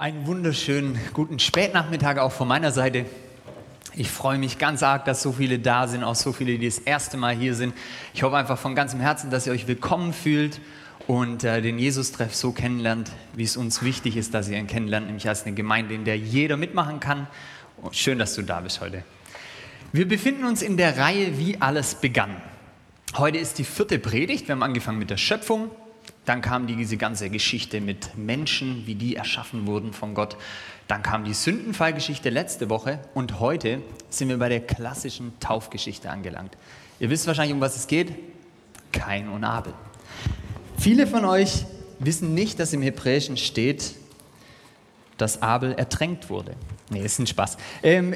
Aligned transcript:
Einen 0.00 0.26
wunderschönen 0.26 0.98
guten 1.12 1.38
Spätnachmittag 1.38 2.16
auch 2.16 2.32
von 2.32 2.48
meiner 2.48 2.72
Seite. 2.72 3.04
Ich 3.94 4.10
freue 4.10 4.38
mich 4.38 4.56
ganz 4.56 4.82
arg, 4.82 5.04
dass 5.04 5.20
so 5.20 5.32
viele 5.32 5.58
da 5.58 5.88
sind, 5.88 6.04
auch 6.04 6.14
so 6.14 6.32
viele, 6.32 6.56
die 6.56 6.64
das 6.64 6.78
erste 6.78 7.18
Mal 7.18 7.34
hier 7.34 7.54
sind. 7.54 7.74
Ich 8.14 8.22
hoffe 8.22 8.38
einfach 8.38 8.58
von 8.58 8.74
ganzem 8.74 9.00
Herzen, 9.00 9.28
dass 9.30 9.46
ihr 9.46 9.52
euch 9.52 9.68
willkommen 9.68 10.14
fühlt 10.14 10.58
und 11.06 11.44
äh, 11.44 11.60
den 11.60 11.78
Jesus-Treff 11.78 12.34
so 12.34 12.52
kennenlernt, 12.52 13.12
wie 13.34 13.42
es 13.42 13.58
uns 13.58 13.82
wichtig 13.82 14.16
ist, 14.16 14.32
dass 14.32 14.48
ihr 14.48 14.56
ihn 14.56 14.68
kennenlernt, 14.68 15.04
nämlich 15.04 15.28
als 15.28 15.44
eine 15.44 15.54
Gemeinde, 15.54 15.92
in 15.92 16.06
der 16.06 16.16
jeder 16.16 16.56
mitmachen 16.56 16.98
kann. 16.98 17.26
Und 17.82 17.94
schön, 17.94 18.18
dass 18.18 18.34
du 18.34 18.40
da 18.40 18.60
bist 18.60 18.80
heute. 18.80 19.04
Wir 19.92 20.08
befinden 20.08 20.46
uns 20.46 20.62
in 20.62 20.78
der 20.78 20.96
Reihe 20.96 21.38
Wie 21.38 21.60
alles 21.60 21.94
begann. 21.94 22.36
Heute 23.18 23.36
ist 23.36 23.58
die 23.58 23.64
vierte 23.64 23.98
Predigt. 23.98 24.48
Wir 24.48 24.54
haben 24.54 24.62
angefangen 24.62 24.98
mit 24.98 25.10
der 25.10 25.18
Schöpfung, 25.18 25.70
dann 26.24 26.42
kam 26.42 26.66
diese 26.66 26.96
ganze 26.96 27.30
Geschichte 27.30 27.80
mit 27.80 28.16
Menschen, 28.16 28.86
wie 28.86 28.94
die 28.94 29.16
erschaffen 29.16 29.66
wurden 29.66 29.92
von 29.92 30.14
Gott. 30.14 30.36
Dann 30.86 31.02
kam 31.02 31.24
die 31.24 31.34
Sündenfallgeschichte 31.34 32.30
letzte 32.30 32.68
Woche 32.68 33.00
und 33.14 33.40
heute 33.40 33.80
sind 34.10 34.28
wir 34.28 34.38
bei 34.38 34.48
der 34.48 34.60
klassischen 34.60 35.38
Taufgeschichte 35.40 36.10
angelangt. 36.10 36.56
Ihr 36.98 37.10
wisst 37.10 37.26
wahrscheinlich, 37.26 37.54
um 37.54 37.60
was 37.60 37.76
es 37.76 37.86
geht. 37.86 38.12
Kain 38.92 39.28
und 39.28 39.44
Abel. 39.44 39.72
Viele 40.78 41.06
von 41.06 41.24
euch 41.24 41.64
wissen 41.98 42.34
nicht, 42.34 42.58
dass 42.58 42.72
im 42.72 42.82
Hebräischen 42.82 43.36
steht, 43.36 43.94
dass 45.16 45.42
Abel 45.42 45.72
ertränkt 45.72 46.30
wurde. 46.30 46.54
Nee, 46.90 47.02
ist 47.04 47.18
ein 47.18 47.26
Spaß. 47.26 47.56
Ähm, 47.82 48.14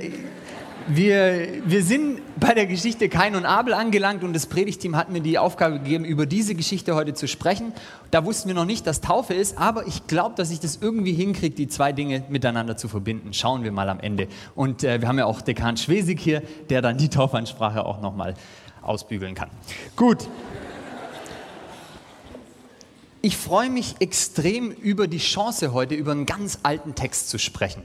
wir, 0.88 1.48
wir 1.65 1.83
sind 1.83 2.20
bei 2.38 2.52
der 2.52 2.66
Geschichte 2.66 3.09
Kain 3.09 3.37
und 3.37 3.47
Abel 3.47 3.73
angelangt 3.73 4.23
und 4.23 4.34
das 4.34 4.47
Predigteam 4.47 4.97
hat 4.97 5.10
mir 5.10 5.20
die 5.20 5.38
Aufgabe 5.38 5.79
gegeben, 5.79 6.05
über 6.05 6.27
diese 6.27 6.55
Geschichte 6.55 6.95
heute 6.95 7.15
zu 7.15 7.27
sprechen. 7.27 7.73
Da 8.10 8.24
wussten 8.24 8.48
wir 8.48 8.55
noch 8.55 8.66
nicht, 8.66 8.87
dass 8.87 9.01
Taufe 9.01 9.34
ist, 9.34 9.57
aber 9.57 9.87
ich 9.87 10.07
glaube, 10.07 10.34
dass 10.37 10.51
ich 10.51 10.60
das 10.60 10.79
irgendwie 10.80 11.12
hinkriege, 11.12 11.55
die 11.55 11.69
zwei 11.69 11.93
Dinge 11.93 12.24
miteinander 12.29 12.77
zu 12.77 12.88
verbinden. 12.88 13.33
Schauen 13.33 13.65
wir 13.65 13.73
mal 13.73 13.88
am 13.88 14.01
Ende. 14.01 14.29
Und 14.55 14.84
äh, 14.84 15.01
wir 15.01 15.09
haben 15.09 15.18
ja 15.18 15.26
auch 15.26 15.41
Dekan 15.41 15.76
Schwesig 15.76 16.21
hier, 16.21 16.43
der 16.68 16.82
dann 16.82 16.98
die 16.98 17.09
Taufansprache 17.09 17.85
auch 17.85 18.01
nochmal 18.01 18.35
ausbügeln 18.82 19.35
kann. 19.35 19.48
Gut. 19.96 20.29
Ich 23.23 23.38
freue 23.38 23.71
mich 23.71 23.95
extrem 24.01 24.71
über 24.71 25.09
die 25.09 25.16
Chance 25.16 25.73
heute, 25.73 25.95
über 25.95 26.13
einen 26.13 26.26
ganz 26.26 26.59
alten 26.63 26.95
Text 26.95 27.30
zu 27.30 27.38
sprechen. 27.38 27.82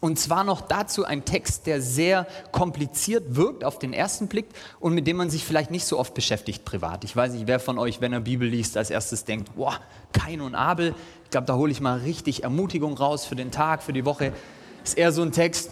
Und 0.00 0.18
zwar 0.18 0.44
noch 0.44 0.62
dazu 0.62 1.04
ein 1.04 1.26
Text, 1.26 1.66
der 1.66 1.82
sehr 1.82 2.26
kompliziert 2.52 3.36
wirkt 3.36 3.64
auf 3.64 3.78
den 3.78 3.92
ersten 3.92 4.28
Blick 4.28 4.46
und 4.80 4.94
mit 4.94 5.06
dem 5.06 5.18
man 5.18 5.28
sich 5.28 5.44
vielleicht 5.44 5.70
nicht 5.70 5.84
so 5.84 5.98
oft 5.98 6.14
beschäftigt 6.14 6.64
privat. 6.64 7.04
Ich 7.04 7.14
weiß 7.14 7.34
nicht, 7.34 7.46
wer 7.46 7.60
von 7.60 7.78
euch, 7.78 8.00
wenn 8.00 8.14
er 8.14 8.20
Bibel 8.20 8.48
liest, 8.48 8.78
als 8.78 8.88
erstes 8.88 9.24
denkt, 9.24 9.54
boah, 9.56 9.78
Kain 10.12 10.40
und 10.40 10.54
Abel, 10.54 10.94
ich 11.24 11.30
glaube, 11.30 11.46
da 11.46 11.54
hole 11.54 11.70
ich 11.70 11.82
mal 11.82 11.98
richtig 11.98 12.44
Ermutigung 12.44 12.94
raus 12.94 13.26
für 13.26 13.36
den 13.36 13.50
Tag, 13.50 13.82
für 13.82 13.92
die 13.92 14.06
Woche. 14.06 14.32
Ist 14.82 14.96
eher 14.96 15.12
so 15.12 15.20
ein 15.20 15.32
Text, 15.32 15.70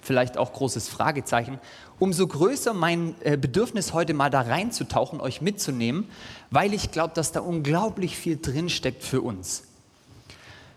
vielleicht 0.00 0.38
auch 0.38 0.54
großes 0.54 0.88
Fragezeichen. 0.88 1.58
Umso 1.98 2.26
größer 2.26 2.72
mein 2.72 3.14
äh, 3.20 3.36
Bedürfnis 3.36 3.92
heute 3.92 4.14
mal 4.14 4.30
da 4.30 4.40
reinzutauchen, 4.40 5.20
euch 5.20 5.42
mitzunehmen, 5.42 6.08
weil 6.50 6.72
ich 6.72 6.92
glaube, 6.92 7.12
dass 7.14 7.32
da 7.32 7.40
unglaublich 7.40 8.16
viel 8.16 8.38
drinsteckt 8.40 9.02
für 9.02 9.20
uns. 9.20 9.64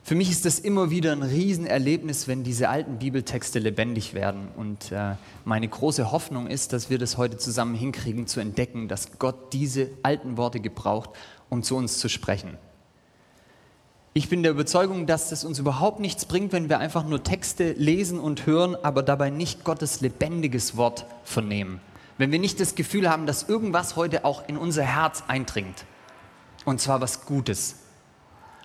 Für 0.04 0.16
mich 0.16 0.32
ist 0.32 0.46
das 0.46 0.60
immer 0.60 0.90
wieder 0.90 1.12
ein 1.12 1.22
Riesenerlebnis, 1.22 2.28
wenn 2.28 2.44
diese 2.44 2.70
alten 2.70 2.98
Bibeltexte 2.98 3.60
lebendig 3.60 4.14
werden. 4.14 4.48
Und 4.56 4.92
äh, 4.92 5.16
meine 5.46 5.68
große 5.68 6.12
Hoffnung 6.12 6.48
ist, 6.48 6.74
dass 6.74 6.90
wir 6.90 6.98
das 6.98 7.18
heute 7.18 7.38
zusammen 7.38 7.76
hinkriegen, 7.76 8.26
zu 8.26 8.40
entdecken, 8.40 8.88
dass 8.88 9.20
Gott 9.20 9.54
diese 9.54 9.90
alten 10.02 10.38
Worte 10.38 10.60
gebraucht, 10.60 11.12
um 11.50 11.62
zu 11.62 11.76
uns 11.76 12.00
zu 12.00 12.10
sprechen. 12.10 12.58
Ich 14.14 14.28
bin 14.28 14.42
der 14.42 14.52
Überzeugung, 14.52 15.06
dass 15.06 15.32
es 15.32 15.44
uns 15.44 15.60
überhaupt 15.60 16.00
nichts 16.00 16.26
bringt, 16.26 16.52
wenn 16.52 16.68
wir 16.68 16.80
einfach 16.80 17.06
nur 17.06 17.24
Texte 17.24 17.74
lesen 17.74 18.20
und 18.20 18.48
hören, 18.48 18.76
aber 18.82 19.04
dabei 19.04 19.30
nicht 19.30 19.64
Gottes 19.64 20.02
lebendiges 20.02 20.76
Wort 20.76 21.06
vernehmen. 21.24 21.80
Wenn 22.18 22.32
wir 22.32 22.40
nicht 22.40 22.60
das 22.60 22.74
Gefühl 22.74 23.10
haben, 23.10 23.28
dass 23.28 23.48
irgendwas 23.48 23.96
heute 23.96 24.26
auch 24.26 24.48
in 24.50 24.58
unser 24.58 24.84
Herz 24.84 25.24
eindringt. 25.28 25.86
Und 26.66 26.82
zwar 26.82 27.00
was 27.02 27.26
Gutes, 27.26 27.76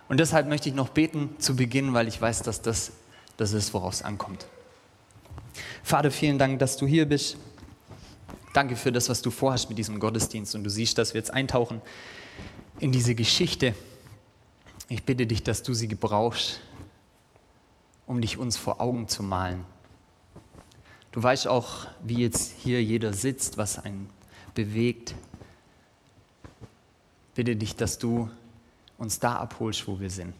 und 0.08 0.18
deshalb 0.18 0.48
möchte 0.48 0.68
ich 0.68 0.74
noch 0.74 0.90
beten 0.90 1.34
zu 1.38 1.56
Beginn, 1.56 1.94
weil 1.94 2.08
ich 2.08 2.20
weiß, 2.20 2.42
dass 2.42 2.62
das 2.62 2.92
das 3.36 3.52
ist, 3.52 3.74
worauf 3.74 3.94
es 3.94 4.02
ankommt. 4.02 4.46
Vater, 5.82 6.10
vielen 6.10 6.38
Dank, 6.38 6.58
dass 6.58 6.76
du 6.76 6.86
hier 6.86 7.06
bist. 7.06 7.36
Danke 8.52 8.76
für 8.76 8.92
das, 8.92 9.08
was 9.08 9.22
du 9.22 9.30
vorhast 9.30 9.68
mit 9.68 9.78
diesem 9.78 9.98
Gottesdienst. 9.98 10.54
Und 10.54 10.64
du 10.64 10.70
siehst, 10.70 10.98
dass 10.98 11.14
wir 11.14 11.18
jetzt 11.18 11.32
eintauchen 11.32 11.82
in 12.78 12.92
diese 12.92 13.14
Geschichte. 13.14 13.74
Ich 14.88 15.02
bitte 15.04 15.26
dich, 15.26 15.42
dass 15.42 15.62
du 15.62 15.74
sie 15.74 15.88
gebrauchst, 15.88 16.60
um 18.06 18.20
dich 18.20 18.38
uns 18.38 18.56
vor 18.56 18.80
Augen 18.80 19.08
zu 19.08 19.22
malen. 19.22 19.64
Du 21.10 21.22
weißt 21.22 21.48
auch, 21.48 21.86
wie 22.02 22.18
jetzt 22.18 22.52
hier 22.58 22.82
jeder 22.82 23.12
sitzt, 23.12 23.56
was 23.56 23.78
einen 23.78 24.10
bewegt. 24.54 25.14
Bitte 27.34 27.56
dich, 27.56 27.74
dass 27.74 27.98
du 27.98 28.28
uns 28.98 29.18
da 29.18 29.36
abholst, 29.36 29.86
wo 29.88 30.00
wir 30.00 30.10
sind. 30.10 30.34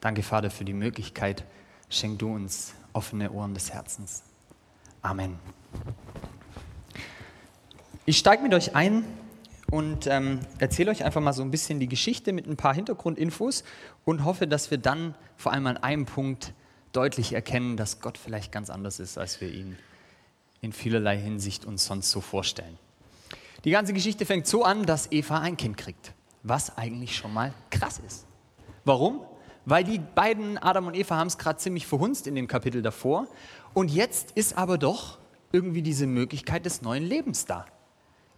Danke, 0.00 0.22
Vater, 0.22 0.50
für 0.50 0.64
die 0.64 0.74
Möglichkeit. 0.74 1.44
Schenk 1.88 2.18
du 2.18 2.34
uns 2.34 2.74
offene 2.92 3.30
Ohren 3.30 3.54
des 3.54 3.72
Herzens. 3.72 4.22
Amen. 5.02 5.38
Ich 8.06 8.18
steige 8.18 8.42
mit 8.42 8.52
euch 8.52 8.74
ein 8.74 9.04
und 9.70 10.06
ähm, 10.06 10.40
erzähle 10.58 10.90
euch 10.90 11.04
einfach 11.04 11.20
mal 11.20 11.32
so 11.32 11.42
ein 11.42 11.50
bisschen 11.50 11.80
die 11.80 11.88
Geschichte 11.88 12.32
mit 12.32 12.46
ein 12.46 12.56
paar 12.56 12.74
Hintergrundinfos 12.74 13.64
und 14.04 14.24
hoffe, 14.24 14.46
dass 14.46 14.70
wir 14.70 14.78
dann 14.78 15.14
vor 15.36 15.52
allem 15.52 15.66
an 15.66 15.78
einem 15.78 16.06
Punkt 16.06 16.52
deutlich 16.92 17.32
erkennen, 17.32 17.76
dass 17.76 18.00
Gott 18.00 18.18
vielleicht 18.18 18.52
ganz 18.52 18.70
anders 18.70 19.00
ist, 19.00 19.18
als 19.18 19.40
wir 19.40 19.50
ihn 19.50 19.76
in 20.60 20.72
vielerlei 20.72 21.18
Hinsicht 21.18 21.64
uns 21.64 21.86
sonst 21.86 22.10
so 22.10 22.20
vorstellen. 22.20 22.78
Die 23.64 23.70
ganze 23.70 23.94
Geschichte 23.94 24.26
fängt 24.26 24.46
so 24.46 24.62
an, 24.62 24.84
dass 24.84 25.10
Eva 25.10 25.40
ein 25.40 25.56
Kind 25.56 25.78
kriegt, 25.78 26.12
was 26.42 26.76
eigentlich 26.76 27.16
schon 27.16 27.32
mal 27.32 27.54
krass 27.70 27.98
ist. 28.06 28.26
Warum? 28.84 29.22
Weil 29.64 29.84
die 29.84 29.98
beiden, 29.98 30.58
Adam 30.58 30.86
und 30.86 30.94
Eva, 30.94 31.16
haben 31.16 31.28
es 31.28 31.38
gerade 31.38 31.58
ziemlich 31.58 31.86
verhunzt 31.86 32.26
in 32.26 32.34
dem 32.34 32.46
Kapitel 32.46 32.82
davor. 32.82 33.26
Und 33.72 33.90
jetzt 33.90 34.32
ist 34.32 34.58
aber 34.58 34.76
doch 34.76 35.18
irgendwie 35.52 35.80
diese 35.80 36.06
Möglichkeit 36.06 36.66
des 36.66 36.82
neuen 36.82 37.04
Lebens 37.04 37.46
da. 37.46 37.64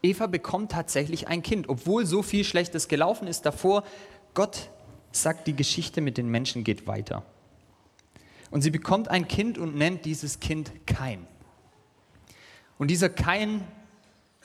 Eva 0.02 0.28
bekommt 0.28 0.70
tatsächlich 0.70 1.26
ein 1.26 1.42
Kind, 1.42 1.68
obwohl 1.68 2.06
so 2.06 2.22
viel 2.22 2.44
Schlechtes 2.44 2.86
gelaufen 2.86 3.26
ist 3.26 3.44
davor. 3.44 3.82
Gott 4.34 4.70
sagt, 5.10 5.48
die 5.48 5.56
Geschichte 5.56 6.00
mit 6.00 6.18
den 6.18 6.28
Menschen 6.28 6.62
geht 6.62 6.86
weiter. 6.86 7.24
Und 8.52 8.62
sie 8.62 8.70
bekommt 8.70 9.08
ein 9.08 9.26
Kind 9.26 9.58
und 9.58 9.74
nennt 9.74 10.04
dieses 10.04 10.38
Kind 10.38 10.86
Kain. 10.86 11.26
Und 12.78 12.92
dieser 12.92 13.08
Kain 13.08 13.64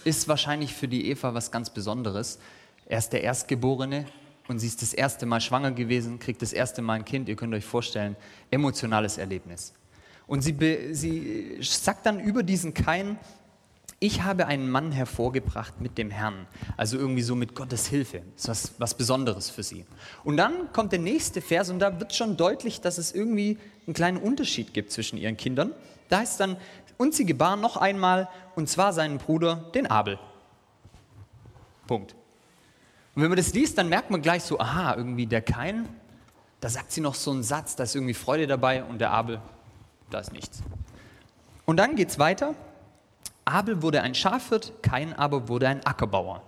ist 0.04 0.28
wahrscheinlich 0.28 0.74
für 0.74 0.88
die 0.88 1.10
Eva 1.10 1.34
was 1.34 1.52
ganz 1.52 1.70
Besonderes. 1.70 2.40
Er 2.86 2.98
ist 2.98 3.10
der 3.10 3.24
Erstgeborene 3.24 4.06
und 4.48 4.60
sie 4.60 4.68
ist 4.68 4.82
das 4.82 4.94
erste 4.94 5.26
Mal 5.26 5.42
schwanger 5.42 5.72
gewesen, 5.72 6.20
kriegt 6.20 6.42
das 6.42 6.54
erste 6.54 6.82
Mal 6.82 6.94
ein 6.94 7.06
Kind. 7.06 7.30
Ihr 7.30 7.36
könnt 7.36 7.54
euch 7.54 7.66
vorstellen, 7.66 8.16
emotionales 8.50 9.18
Erlebnis. 9.18 9.74
Und 10.28 10.42
sie, 10.42 10.56
sie 10.92 11.58
sagt 11.62 12.06
dann 12.06 12.20
über 12.20 12.44
diesen 12.44 12.74
Kain, 12.74 13.18
ich 14.04 14.24
habe 14.24 14.48
einen 14.48 14.70
Mann 14.70 14.92
hervorgebracht 14.92 15.80
mit 15.80 16.00
dem 16.00 16.10
Herrn, 16.10 16.48
also 16.76 16.98
irgendwie 16.98 17.22
so 17.22 17.36
mit 17.36 17.54
Gottes 17.54 17.86
Hilfe. 17.86 18.24
Das 18.36 18.46
ist 18.46 18.50
was, 18.50 18.80
was 18.80 18.98
Besonderes 18.98 19.52
für 19.52 19.62
sie. 19.62 19.86
Und 20.24 20.38
dann 20.38 20.74
kommt 20.74 20.92
der 20.92 21.00
nächste 21.00 21.40
Vers 21.40 21.70
und 21.70 21.78
da 21.78 22.00
wird 22.00 22.16
schon 22.16 22.36
deutlich, 22.36 22.82
dass 22.82 22.98
es 22.98 23.12
irgendwie 23.12 23.60
einen 23.86 23.94
kleinen 23.94 24.18
Unterschied 24.18 24.74
gibt 24.74 24.92
zwischen 24.92 25.18
ihren 25.18 25.38
Kindern. 25.38 25.72
Da 26.10 26.18
heißt 26.18 26.40
dann, 26.40 26.58
und 27.02 27.16
sie 27.16 27.26
gebar 27.26 27.56
noch 27.56 27.78
einmal, 27.78 28.30
und 28.56 28.70
zwar 28.70 28.94
seinen 28.94 29.18
Bruder, 29.18 29.56
den 29.74 29.88
Abel. 29.88 30.20
Punkt. 31.88 32.14
Und 33.16 33.24
wenn 33.24 33.30
man 33.30 33.38
das 33.38 33.54
liest, 33.54 33.80
dann 33.80 33.90
merkt 33.90 34.12
man 34.12 34.22
gleich 34.22 34.44
so, 34.44 34.60
aha, 34.60 34.96
irgendwie 34.96 35.26
der 35.26 35.42
Kain, 35.42 35.90
da 36.60 36.70
sagt 36.70 36.92
sie 36.92 37.02
noch 37.02 37.16
so 37.16 37.32
einen 37.32 37.42
Satz, 37.42 37.76
da 37.76 37.86
ist 37.86 37.96
irgendwie 37.96 38.14
Freude 38.14 38.46
dabei 38.46 38.84
und 38.84 39.00
der 39.00 39.10
Abel, 39.10 39.42
da 40.12 40.20
ist 40.20 40.32
nichts. 40.32 40.62
Und 41.66 41.78
dann 41.78 41.96
geht 41.96 42.10
es 42.10 42.20
weiter. 42.20 42.54
Abel 43.46 43.82
wurde 43.82 44.04
ein 44.04 44.14
Schafhirt, 44.14 44.72
Kain 44.84 45.14
aber 45.14 45.50
wurde 45.50 45.68
ein 45.68 45.84
Ackerbauer. 45.84 46.44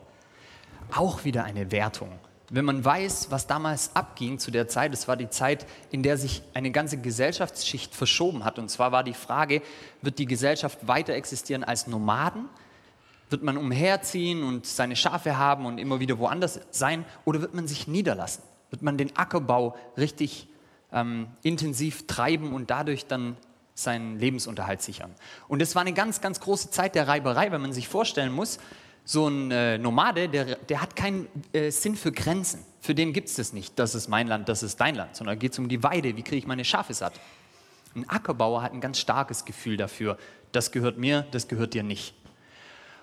Auch 0.96 1.24
wieder 1.24 1.46
eine 1.46 1.72
Wertung 1.72 2.12
wenn 2.50 2.66
man 2.66 2.84
weiß, 2.84 3.32
was 3.32 3.48
damals 3.48 3.96
abging 3.96 4.38
zu 4.38 4.52
der 4.52 4.68
Zeit, 4.68 4.94
es 4.94 5.08
war 5.08 5.16
die 5.16 5.30
Zeit, 5.30 5.66
in 5.92 6.04
der 6.04 6.18
sich 6.18 6.44
eine 6.54 6.72
ganze 6.72 6.98
Gesellschaftsschicht 6.98 7.96
verschoben 7.96 8.44
hat. 8.44 8.60
Und 8.60 8.70
zwar 8.70 8.92
war 8.92 9.04
die 9.04 9.14
Frage, 9.14 9.62
wird 10.02 10.20
die 10.20 10.26
Gesellschaft 10.26 10.88
weiter 10.88 11.14
existieren 11.14 11.64
als 11.64 11.88
Nomaden? 11.88 12.50
Wird 13.30 13.44
man 13.44 13.58
umherziehen 13.58 14.44
und 14.44 14.66
seine 14.66 14.96
Schafe 14.96 15.38
haben 15.38 15.66
und 15.66 15.78
immer 15.78 16.00
wieder 16.00 16.20
woanders 16.20 16.60
sein? 16.72 17.06
Oder 17.26 17.42
wird 17.42 17.54
man 17.54 17.68
sich 17.68 17.88
niederlassen? 17.88 18.44
Wird 18.70 18.82
man 18.82 18.98
den 18.98 19.16
Ackerbau 19.16 19.76
richtig 19.98 20.48
ähm, 20.92 21.28
intensiv 21.42 22.06
treiben 22.08 22.54
und 22.54 22.70
dadurch 22.70 23.08
dann 23.08 23.38
seinen 23.74 24.20
Lebensunterhalt 24.20 24.82
sichern? 24.82 25.16
Und 25.48 25.62
es 25.62 25.76
war 25.76 25.82
eine 25.82 25.94
ganz, 25.94 26.22
ganz 26.22 26.42
große 26.42 26.70
Zeit 26.72 26.94
der 26.94 27.08
Reiberei, 27.08 27.52
wenn 27.52 27.62
man 27.62 27.74
sich 27.74 27.88
vorstellen 27.88 28.34
muss, 28.34 28.60
So 29.06 29.28
ein 29.28 29.52
äh, 29.52 29.78
Nomade, 29.78 30.30
der, 30.30 30.56
der 30.56 30.82
hat 30.82 30.96
keinen 30.96 31.28
äh, 31.52 31.72
Sinn 31.72 31.96
für 31.96 32.12
Grenzen. 32.12 32.66
Für 32.80 32.96
den 32.96 33.12
gibt 33.12 33.28
es 33.28 33.36
das 33.36 33.52
nicht. 33.52 33.78
Das 33.78 33.96
ist 33.96 34.08
mein 34.08 34.28
Land, 34.28 34.48
das 34.48 34.64
ist 34.64 34.80
dein 34.80 34.96
Land. 34.96 35.16
Sondern 35.16 35.38
geht 35.40 35.54
es 35.54 35.60
um 35.60 35.68
die 35.68 35.84
Weide. 35.84 36.16
Wie 36.16 36.24
kriege 36.24 36.38
ich 36.38 36.48
meine 36.48 36.64
Schafe 36.64 36.94
satt? 36.94 37.14
Ein 37.96 38.10
Ackerbauer 38.10 38.62
hat 38.62 38.74
ein 38.74 38.82
ganz 38.82 39.00
starkes 39.00 39.46
Gefühl 39.46 39.78
dafür. 39.78 40.18
Das 40.52 40.72
gehört 40.72 40.98
mir, 40.98 41.26
das 41.32 41.48
gehört 41.48 41.74
dir 41.74 41.84
nicht. 41.84 42.16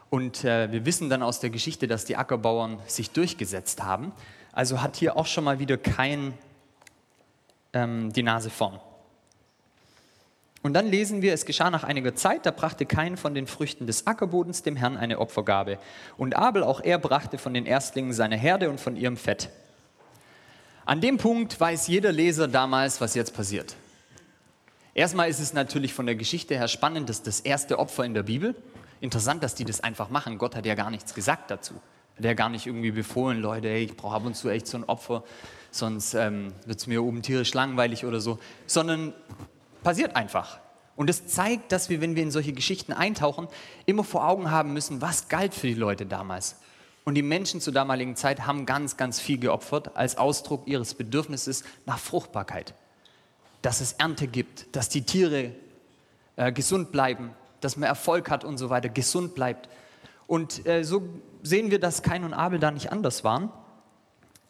Und 0.08 0.44
äh, 0.44 0.73
wir 0.73 0.85
wissen 0.87 1.08
dann 1.08 1.23
aus 1.23 1.38
der 1.41 1.50
Geschichte, 1.50 1.87
dass 1.87 2.05
die 2.05 2.17
Ackerbauern 2.17 2.79
sich 2.87 3.11
durchgesetzt 3.11 3.82
haben. 3.82 4.12
Also 4.53 4.82
hat 4.82 4.96
hier 4.96 5.17
auch 5.17 5.26
schon 5.26 5.44
mal 5.44 5.61
wieder 5.61 5.76
kein 5.76 6.35
ähm, 7.73 8.12
die 8.12 8.23
Nase 8.23 8.50
vorn. 8.50 8.81
Und 10.62 10.75
dann 10.75 10.87
lesen 10.89 11.23
wir, 11.23 11.33
es 11.33 11.47
geschah 11.47 11.71
nach 11.71 11.85
einiger 11.85 12.15
Zeit, 12.15 12.45
da 12.45 12.51
brachte 12.51 12.85
kein 12.85 13.17
von 13.17 13.35
den 13.35 13.47
Früchten 13.47 13.87
des 13.87 14.07
Ackerbodens 14.07 14.62
dem 14.62 14.77
Herrn 14.77 14.99
eine 14.99 15.19
Opfergabe. 15.19 15.79
Und 16.19 16.37
Abel, 16.37 16.62
auch 16.62 16.81
er, 16.81 16.99
brachte 16.99 17.39
von 17.39 17.55
den 17.55 17.65
Erstlingen 17.65 18.12
seine 18.12 18.37
Herde 18.37 18.69
und 18.69 18.79
von 18.79 18.97
ihrem 18.97 19.17
Fett. 19.17 19.49
An 20.85 21.01
dem 21.01 21.17
Punkt 21.17 21.59
weiß 21.59 21.87
jeder 21.87 22.12
Leser 22.12 22.47
damals, 22.47 23.01
was 23.01 23.15
jetzt 23.15 23.35
passiert. 23.35 23.75
Erstmal 24.93 25.31
ist 25.31 25.41
es 25.41 25.53
natürlich 25.55 25.95
von 25.95 26.05
der 26.05 26.17
Geschichte 26.17 26.57
her 26.57 26.69
spannend, 26.69 27.09
dass 27.09 27.23
das 27.23 27.41
erste 27.41 27.79
Opfer 27.79 28.05
in 28.05 28.13
der 28.13 28.25
Bibel, 28.25 28.55
interessant, 29.01 29.43
dass 29.43 29.55
die 29.55 29.65
das 29.65 29.81
einfach 29.81 30.11
machen. 30.11 30.37
Gott 30.37 30.56
hat 30.56 30.67
ja 30.67 30.75
gar 30.75 30.91
nichts 30.91 31.15
gesagt 31.15 31.51
dazu. 31.51 31.75
Hat 32.17 32.25
ja 32.25 32.35
gar 32.35 32.51
nicht 32.51 32.67
irgendwie 32.67 32.91
befohlen, 32.91 33.41
Leute, 33.41 33.69
hey, 33.69 33.85
ich 33.85 33.97
brauche 33.97 34.17
ab 34.17 34.27
und 34.27 34.37
zu 34.37 34.51
echt 34.51 34.67
so 34.67 34.77
ein 34.77 34.85
Opfer, 34.85 35.25
sonst 35.71 36.15
ähm, 36.15 36.53
wird 36.67 36.81
es 36.81 36.87
mir 36.87 37.03
oben 37.03 37.23
tierisch 37.23 37.55
langweilig 37.55 38.05
oder 38.05 38.21
so. 38.21 38.39
Sondern 38.67 39.15
Passiert 39.82 40.17
einfach. 40.17 40.61
Und 40.97 41.09
es 41.09 41.25
das 41.25 41.32
zeigt, 41.35 41.73
dass 41.73 41.88
wir, 41.88 42.00
wenn 42.00 42.15
wir 42.15 42.23
in 42.23 42.31
solche 42.31 42.53
Geschichten 42.53 42.93
eintauchen, 42.93 43.49
immer 43.87 44.05
vor 44.05 44.27
Augen 44.27 44.50
haben 44.50 44.73
müssen, 44.73 45.00
was 45.00 45.29
galt 45.29 45.55
für 45.55 45.67
die 45.67 45.75
Leute 45.75 46.05
damals. 46.05 46.56
Und 47.05 47.15
die 47.15 47.23
Menschen 47.23 47.61
zur 47.61 47.73
damaligen 47.73 48.17
Zeit 48.17 48.47
haben 48.47 48.67
ganz, 48.67 48.97
ganz 48.97 49.19
viel 49.19 49.38
geopfert 49.38 49.97
als 49.97 50.19
Ausdruck 50.19 50.67
ihres 50.67 50.94
Bedürfnisses 50.94 51.65
nach 51.87 51.99
Fruchtbarkeit. 51.99 52.75
Dass 53.62 53.81
es 53.81 53.93
Ernte 53.94 54.27
gibt, 54.27 54.77
dass 54.77 54.88
die 54.88 55.03
Tiere 55.03 55.53
äh, 56.37 56.53
gesund 56.53 56.93
bleiben, 56.93 57.31
dass 57.61 57.77
man 57.77 57.88
Erfolg 57.88 58.31
hat 58.31 58.44
und 58.44 58.59
so 58.59 58.69
weiter, 58.71 58.91
gesund 58.91 59.35
bleibt. 59.35 59.69
Und 60.27 60.67
äh, 60.67 60.85
so 60.85 61.03
sehen 61.43 61.71
wir, 61.71 61.81
dass 61.81 62.03
Kain 62.03 62.25
und 62.25 62.35
Abel 62.35 62.59
da 62.59 62.71
nicht 62.71 62.93
anders 62.93 63.25
waren. 63.25 63.50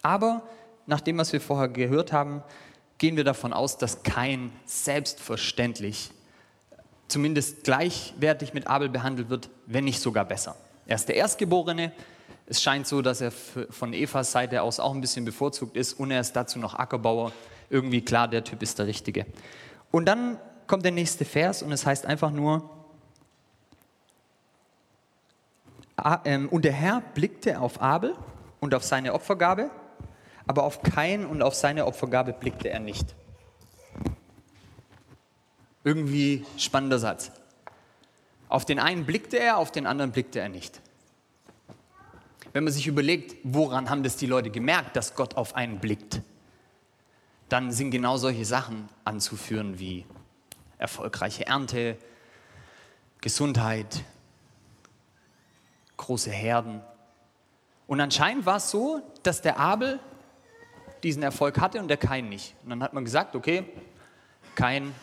Aber 0.02 0.42
nach 0.86 1.00
dem, 1.00 1.18
was 1.18 1.32
wir 1.32 1.40
vorher 1.40 1.68
gehört 1.68 2.12
haben, 2.12 2.42
gehen 3.00 3.16
wir 3.16 3.24
davon 3.24 3.54
aus, 3.54 3.78
dass 3.78 4.02
kein 4.02 4.52
selbstverständlich 4.66 6.10
zumindest 7.08 7.64
gleichwertig 7.64 8.52
mit 8.52 8.66
Abel 8.66 8.90
behandelt 8.90 9.30
wird, 9.30 9.48
wenn 9.66 9.84
nicht 9.84 10.00
sogar 10.00 10.26
besser. 10.26 10.54
Er 10.86 10.96
ist 10.96 11.08
der 11.08 11.16
Erstgeborene. 11.16 11.92
Es 12.46 12.62
scheint 12.62 12.86
so, 12.86 13.00
dass 13.00 13.22
er 13.22 13.32
von 13.32 13.94
Evas 13.94 14.32
Seite 14.32 14.60
aus 14.60 14.78
auch 14.78 14.94
ein 14.94 15.00
bisschen 15.00 15.24
bevorzugt 15.24 15.76
ist 15.76 15.94
und 15.94 16.10
er 16.10 16.20
ist 16.20 16.34
dazu 16.34 16.58
noch 16.58 16.74
Ackerbauer. 16.74 17.32
Irgendwie 17.70 18.02
klar, 18.02 18.28
der 18.28 18.44
Typ 18.44 18.62
ist 18.62 18.78
der 18.78 18.86
Richtige. 18.86 19.24
Und 19.90 20.04
dann 20.04 20.38
kommt 20.66 20.84
der 20.84 20.92
nächste 20.92 21.24
Vers 21.24 21.62
und 21.62 21.72
es 21.72 21.86
heißt 21.86 22.04
einfach 22.04 22.30
nur, 22.30 22.68
ähm, 26.26 26.50
und 26.50 26.66
der 26.66 26.72
Herr 26.72 27.00
blickte 27.14 27.60
auf 27.60 27.80
Abel 27.80 28.14
und 28.60 28.74
auf 28.74 28.84
seine 28.84 29.14
Opfergabe 29.14 29.70
aber 30.50 30.64
auf 30.64 30.82
Kain 30.82 31.26
und 31.26 31.42
auf 31.42 31.54
seine 31.54 31.86
Opfergabe 31.86 32.32
blickte 32.32 32.70
er 32.70 32.80
nicht. 32.80 33.14
Irgendwie 35.84 36.44
spannender 36.58 36.98
Satz. 36.98 37.30
Auf 38.48 38.64
den 38.64 38.80
einen 38.80 39.06
blickte 39.06 39.38
er, 39.38 39.58
auf 39.58 39.70
den 39.70 39.86
anderen 39.86 40.10
blickte 40.10 40.40
er 40.40 40.48
nicht. 40.48 40.80
Wenn 42.52 42.64
man 42.64 42.72
sich 42.72 42.88
überlegt, 42.88 43.36
woran 43.44 43.90
haben 43.90 44.02
das 44.02 44.16
die 44.16 44.26
Leute 44.26 44.50
gemerkt, 44.50 44.96
dass 44.96 45.14
Gott 45.14 45.36
auf 45.36 45.54
einen 45.54 45.78
blickt, 45.78 46.20
dann 47.48 47.70
sind 47.70 47.92
genau 47.92 48.16
solche 48.16 48.44
Sachen 48.44 48.88
anzuführen 49.04 49.78
wie 49.78 50.04
erfolgreiche 50.78 51.46
Ernte, 51.46 51.96
Gesundheit, 53.20 54.02
große 55.96 56.32
Herden. 56.32 56.82
Und 57.86 58.00
anscheinend 58.00 58.46
war 58.46 58.56
es 58.56 58.68
so, 58.68 59.00
dass 59.22 59.42
der 59.42 59.60
Abel 59.60 60.00
diesen 61.02 61.22
Erfolg 61.22 61.60
hatte 61.60 61.80
und 61.80 61.88
der 61.88 61.96
Kain 61.96 62.28
nicht. 62.28 62.54
Und 62.64 62.70
dann 62.70 62.82
hat 62.82 62.92
man 62.92 63.04
gesagt, 63.04 63.34
okay, 63.34 63.64
Kain, 64.54 64.94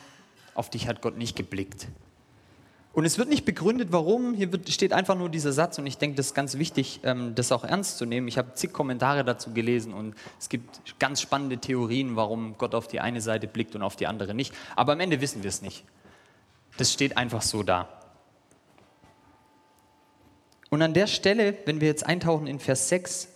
auf 0.53 0.69
dich 0.69 0.87
hat 0.87 1.01
Gott 1.01 1.17
nicht 1.17 1.35
geblickt. 1.35 1.87
Und 2.97 3.05
es 3.05 3.19
wird 3.19 3.29
nicht 3.29 3.45
begründet, 3.45 3.89
warum. 3.91 4.33
Hier 4.33 4.51
wird, 4.51 4.67
steht 4.69 4.91
einfach 4.91 5.15
nur 5.15 5.29
dieser 5.29 5.51
Satz 5.51 5.77
und 5.77 5.85
ich 5.85 5.99
denke, 5.99 6.17
das 6.17 6.27
ist 6.27 6.33
ganz 6.33 6.57
wichtig, 6.57 7.01
ähm, 7.03 7.35
das 7.35 7.51
auch 7.51 7.63
ernst 7.63 7.99
zu 7.99 8.07
nehmen. 8.07 8.27
Ich 8.27 8.39
habe 8.39 8.55
zig 8.55 8.73
Kommentare 8.73 9.23
dazu 9.23 9.53
gelesen 9.53 9.93
und 9.93 10.15
es 10.39 10.49
gibt 10.49 10.99
ganz 10.99 11.21
spannende 11.21 11.59
Theorien, 11.59 12.15
warum 12.15 12.57
Gott 12.57 12.73
auf 12.73 12.87
die 12.87 12.99
eine 12.99 13.21
Seite 13.21 13.47
blickt 13.47 13.75
und 13.75 13.83
auf 13.83 13.95
die 13.95 14.07
andere 14.07 14.33
nicht. 14.33 14.51
Aber 14.75 14.93
am 14.93 14.99
Ende 14.99 15.21
wissen 15.21 15.43
wir 15.43 15.49
es 15.49 15.61
nicht. 15.61 15.83
Das 16.77 16.91
steht 16.91 17.17
einfach 17.17 17.43
so 17.43 17.61
da. 17.61 17.87
Und 20.71 20.81
an 20.81 20.95
der 20.95 21.05
Stelle, 21.05 21.55
wenn 21.65 21.81
wir 21.81 21.87
jetzt 21.87 22.03
eintauchen 22.03 22.47
in 22.47 22.59
Vers 22.59 22.89
6, 22.89 23.29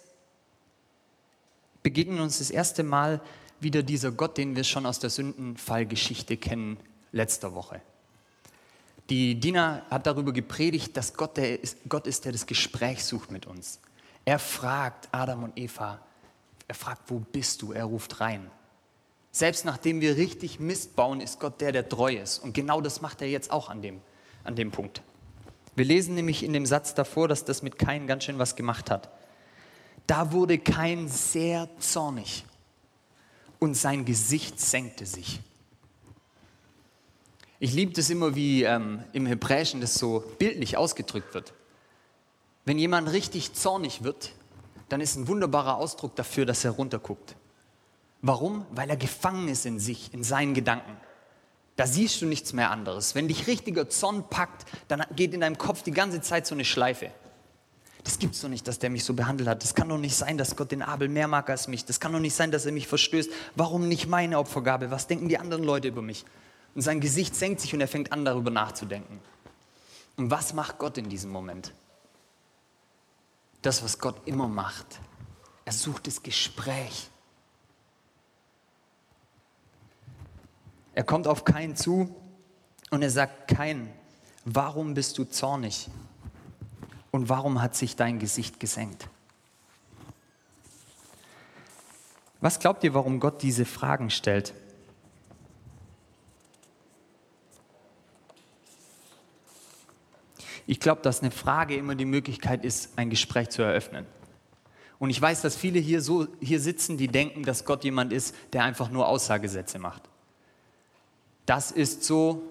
begegnen 1.83 2.19
uns 2.19 2.39
das 2.39 2.49
erste 2.49 2.83
Mal 2.83 3.21
wieder 3.59 3.83
dieser 3.83 4.11
Gott, 4.11 4.37
den 4.37 4.55
wir 4.55 4.63
schon 4.63 4.85
aus 4.85 4.99
der 4.99 5.09
Sündenfallgeschichte 5.09 6.37
kennen, 6.37 6.77
letzter 7.11 7.53
Woche. 7.53 7.81
Die 9.09 9.39
Dina 9.39 9.83
hat 9.89 10.07
darüber 10.07 10.31
gepredigt, 10.31 10.95
dass 10.95 11.13
Gott, 11.13 11.37
der 11.37 11.61
ist, 11.61 11.77
Gott 11.89 12.07
ist, 12.07 12.25
der 12.25 12.31
das 12.31 12.45
Gespräch 12.45 13.03
sucht 13.03 13.31
mit 13.31 13.45
uns. 13.45 13.79
Er 14.25 14.39
fragt 14.39 15.09
Adam 15.11 15.43
und 15.43 15.57
Eva, 15.57 15.99
er 16.67 16.75
fragt, 16.75 17.09
wo 17.09 17.19
bist 17.19 17.61
du? 17.61 17.73
Er 17.73 17.85
ruft 17.85 18.21
rein. 18.21 18.49
Selbst 19.31 19.65
nachdem 19.65 20.01
wir 20.01 20.17
richtig 20.17 20.59
Mist 20.59 20.95
bauen, 20.95 21.21
ist 21.21 21.39
Gott 21.39 21.61
der, 21.61 21.71
der 21.71 21.87
treu 21.87 22.13
ist. 22.15 22.39
Und 22.39 22.53
genau 22.53 22.81
das 22.81 23.01
macht 23.01 23.21
er 23.21 23.27
jetzt 23.27 23.51
auch 23.51 23.69
an 23.69 23.81
dem, 23.81 24.01
an 24.43 24.55
dem 24.55 24.71
Punkt. 24.71 25.01
Wir 25.75 25.85
lesen 25.85 26.15
nämlich 26.15 26.43
in 26.43 26.53
dem 26.53 26.65
Satz 26.65 26.93
davor, 26.93 27.27
dass 27.27 27.45
das 27.45 27.61
mit 27.63 27.77
Kain 27.77 28.07
ganz 28.07 28.25
schön 28.25 28.39
was 28.39 28.55
gemacht 28.55 28.89
hat. 28.89 29.09
Da 30.07 30.31
wurde 30.31 30.57
Kain 30.57 31.07
sehr 31.07 31.69
zornig 31.79 32.45
und 33.59 33.75
sein 33.75 34.05
Gesicht 34.05 34.59
senkte 34.59 35.05
sich. 35.05 35.39
Ich 37.59 37.73
liebe 37.73 37.93
das 37.93 38.09
immer, 38.09 38.33
wie 38.33 38.63
ähm, 38.63 39.03
im 39.13 39.27
Hebräischen 39.27 39.81
das 39.81 39.93
so 39.93 40.23
bildlich 40.39 40.77
ausgedrückt 40.77 41.35
wird. 41.35 41.53
Wenn 42.65 42.79
jemand 42.79 43.11
richtig 43.11 43.53
zornig 43.53 44.03
wird, 44.03 44.31
dann 44.89 44.99
ist 44.99 45.15
ein 45.15 45.27
wunderbarer 45.27 45.77
Ausdruck 45.77 46.15
dafür, 46.15 46.45
dass 46.45 46.65
er 46.65 46.71
runterguckt. 46.71 47.35
Warum? 48.23 48.65
Weil 48.71 48.89
er 48.89 48.97
gefangen 48.97 49.47
ist 49.47 49.65
in 49.65 49.79
sich, 49.79 50.13
in 50.13 50.23
seinen 50.23 50.53
Gedanken. 50.53 50.97
Da 51.75 51.87
siehst 51.87 52.21
du 52.21 52.25
nichts 52.25 52.51
mehr 52.53 52.69
anderes. 52.69 53.15
Wenn 53.15 53.27
dich 53.27 53.47
richtiger 53.47 53.89
Zorn 53.89 54.27
packt, 54.29 54.65
dann 54.87 55.03
geht 55.15 55.33
in 55.33 55.41
deinem 55.41 55.57
Kopf 55.57 55.83
die 55.83 55.91
ganze 55.91 56.21
Zeit 56.21 56.45
so 56.45 56.55
eine 56.55 56.65
Schleife. 56.65 57.11
Das 58.03 58.17
gibt's 58.17 58.41
doch 58.41 58.49
nicht, 58.49 58.67
dass 58.67 58.79
der 58.79 58.89
mich 58.89 59.03
so 59.03 59.13
behandelt 59.13 59.47
hat. 59.47 59.63
Das 59.63 59.75
kann 59.75 59.89
doch 59.89 59.97
nicht 59.97 60.15
sein, 60.15 60.37
dass 60.37 60.55
Gott 60.55 60.71
den 60.71 60.81
Abel 60.81 61.07
mehr 61.07 61.27
mag 61.27 61.49
als 61.49 61.67
mich. 61.67 61.85
Das 61.85 61.99
kann 61.99 62.11
doch 62.11 62.19
nicht 62.19 62.33
sein, 62.33 62.51
dass 62.51 62.65
er 62.65 62.71
mich 62.71 62.87
verstößt. 62.87 63.29
Warum 63.55 63.87
nicht 63.87 64.07
meine 64.07 64.39
Opfergabe? 64.39 64.89
Was 64.89 65.07
denken 65.07 65.29
die 65.29 65.37
anderen 65.37 65.63
Leute 65.63 65.89
über 65.89 66.01
mich? 66.01 66.25
Und 66.73 66.81
sein 66.81 66.99
Gesicht 66.99 67.35
senkt 67.35 67.61
sich 67.61 67.73
und 67.73 67.81
er 67.81 67.87
fängt 67.87 68.11
an, 68.11 68.25
darüber 68.25 68.49
nachzudenken. 68.49 69.19
Und 70.17 70.31
was 70.31 70.53
macht 70.53 70.77
Gott 70.77 70.97
in 70.97 71.09
diesem 71.09 71.31
Moment? 71.31 71.73
Das, 73.61 73.83
was 73.83 73.99
Gott 73.99 74.15
immer 74.25 74.47
macht. 74.47 74.99
Er 75.65 75.73
sucht 75.73 76.07
das 76.07 76.23
Gespräch. 76.23 77.09
Er 80.93 81.03
kommt 81.03 81.27
auf 81.27 81.45
Kain 81.45 81.75
zu 81.75 82.13
und 82.89 83.01
er 83.01 83.11
sagt, 83.11 83.47
Kain, 83.47 83.93
warum 84.43 84.93
bist 84.93 85.17
du 85.17 85.23
zornig? 85.23 85.87
Und 87.11 87.29
warum 87.29 87.61
hat 87.61 87.75
sich 87.75 87.95
dein 87.95 88.19
Gesicht 88.19 88.59
gesenkt? 88.59 89.07
Was 92.39 92.59
glaubt 92.59 92.83
ihr, 92.83 92.93
warum 92.93 93.19
Gott 93.19 93.43
diese 93.43 93.65
Fragen 93.65 94.09
stellt? 94.09 94.53
Ich 100.65 100.79
glaube, 100.79 101.01
dass 101.01 101.21
eine 101.21 101.31
Frage 101.31 101.75
immer 101.75 101.95
die 101.95 102.05
Möglichkeit 102.05 102.63
ist, 102.63 102.97
ein 102.97 103.09
Gespräch 103.09 103.49
zu 103.49 103.61
eröffnen. 103.61 104.05
Und 104.99 105.09
ich 105.09 105.21
weiß, 105.21 105.41
dass 105.41 105.55
viele 105.55 105.79
hier 105.79 106.01
so 106.01 106.27
hier 106.39 106.59
sitzen, 106.59 106.97
die 106.97 107.07
denken, 107.07 107.43
dass 107.43 107.65
Gott 107.65 107.83
jemand 107.83 108.13
ist, 108.13 108.35
der 108.53 108.63
einfach 108.63 108.89
nur 108.89 109.07
Aussagesätze 109.07 109.79
macht. 109.79 110.03
Das 111.45 111.71
ist 111.71 112.03
so, 112.03 112.43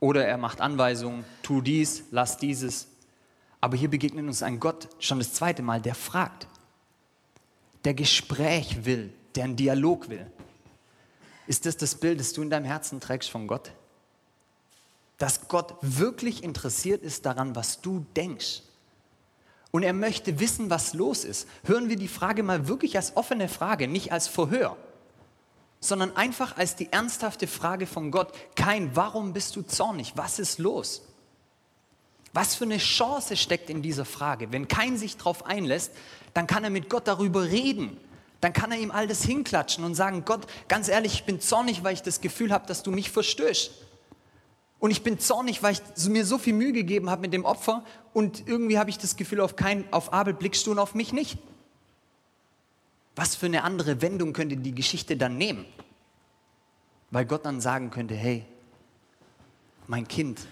oder 0.00 0.26
er 0.26 0.36
macht 0.36 0.60
Anweisungen, 0.60 1.24
tu 1.42 1.60
dies, 1.60 2.04
lass 2.10 2.36
dieses. 2.36 2.88
Aber 3.60 3.76
hier 3.76 3.90
begegnet 3.90 4.26
uns 4.26 4.42
ein 4.42 4.60
Gott 4.60 4.88
schon 4.98 5.18
das 5.18 5.32
zweite 5.32 5.62
Mal, 5.62 5.80
der 5.80 5.94
fragt, 5.94 6.46
der 7.84 7.94
Gespräch 7.94 8.84
will, 8.84 9.12
der 9.34 9.44
einen 9.44 9.56
Dialog 9.56 10.08
will. 10.08 10.26
Ist 11.46 11.66
das 11.66 11.76
das 11.76 11.94
Bild, 11.94 12.20
das 12.20 12.32
du 12.32 12.42
in 12.42 12.50
deinem 12.50 12.66
Herzen 12.66 13.00
trägst 13.00 13.30
von 13.30 13.46
Gott? 13.46 13.72
Dass 15.16 15.48
Gott 15.48 15.74
wirklich 15.80 16.44
interessiert 16.44 17.02
ist 17.02 17.26
daran, 17.26 17.56
was 17.56 17.80
du 17.80 18.04
denkst 18.14 18.62
Und 19.70 19.82
er 19.82 19.92
möchte 19.92 20.38
wissen, 20.38 20.70
was 20.70 20.94
los 20.94 21.24
ist. 21.24 21.48
Hören 21.64 21.88
wir 21.88 21.96
die 21.96 22.08
Frage 22.08 22.42
mal 22.42 22.68
wirklich 22.68 22.96
als 22.96 23.16
offene 23.16 23.48
Frage, 23.48 23.88
nicht 23.88 24.12
als 24.12 24.28
Verhör, 24.28 24.76
sondern 25.80 26.16
einfach 26.16 26.56
als 26.56 26.76
die 26.76 26.92
ernsthafte 26.92 27.46
Frage 27.46 27.86
von 27.86 28.10
Gott. 28.10 28.32
Kein, 28.54 28.94
warum 28.94 29.32
bist 29.32 29.56
du 29.56 29.62
zornig? 29.62 30.12
Was 30.16 30.38
ist 30.38 30.58
los? 30.58 31.07
Was 32.38 32.54
für 32.54 32.62
eine 32.62 32.78
Chance 32.78 33.36
steckt 33.36 33.68
in 33.68 33.82
dieser 33.82 34.04
Frage? 34.04 34.52
Wenn 34.52 34.68
kein 34.68 34.96
sich 34.96 35.16
darauf 35.16 35.44
einlässt, 35.44 35.90
dann 36.34 36.46
kann 36.46 36.62
er 36.62 36.70
mit 36.70 36.88
Gott 36.88 37.08
darüber 37.08 37.42
reden. 37.42 37.96
Dann 38.40 38.52
kann 38.52 38.70
er 38.70 38.78
ihm 38.78 38.92
all 38.92 39.08
das 39.08 39.24
hinklatschen 39.24 39.82
und 39.82 39.96
sagen, 39.96 40.24
Gott, 40.24 40.46
ganz 40.68 40.86
ehrlich, 40.86 41.14
ich 41.14 41.24
bin 41.24 41.40
zornig, 41.40 41.82
weil 41.82 41.94
ich 41.94 42.02
das 42.02 42.20
Gefühl 42.20 42.52
habe, 42.52 42.64
dass 42.68 42.84
du 42.84 42.92
mich 42.92 43.10
verstößt. 43.10 43.72
Und 44.78 44.92
ich 44.92 45.02
bin 45.02 45.18
zornig, 45.18 45.64
weil 45.64 45.72
ich 45.72 46.08
mir 46.08 46.24
so 46.24 46.38
viel 46.38 46.52
Mühe 46.52 46.70
gegeben 46.70 47.10
habe 47.10 47.22
mit 47.22 47.32
dem 47.32 47.44
Opfer 47.44 47.82
und 48.14 48.46
irgendwie 48.46 48.78
habe 48.78 48.90
ich 48.90 48.98
das 48.98 49.16
Gefühl, 49.16 49.40
auf, 49.40 49.56
kein, 49.56 49.92
auf 49.92 50.12
Abel 50.12 50.32
blickst 50.32 50.64
du 50.68 50.70
und 50.70 50.78
auf 50.78 50.94
mich 50.94 51.12
nicht. 51.12 51.38
Was 53.16 53.34
für 53.34 53.46
eine 53.46 53.64
andere 53.64 54.00
Wendung 54.00 54.32
könnte 54.32 54.56
die 54.56 54.76
Geschichte 54.76 55.16
dann 55.16 55.38
nehmen? 55.38 55.64
Weil 57.10 57.26
Gott 57.26 57.44
dann 57.44 57.60
sagen 57.60 57.90
könnte, 57.90 58.14
hey, 58.14 58.46
mein 59.88 60.06
Kind, 60.06 60.46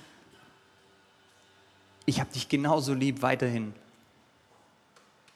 ich 2.06 2.20
habe 2.20 2.32
dich 2.32 2.48
genauso 2.48 2.94
lieb 2.94 3.22
weiterhin. 3.22 3.74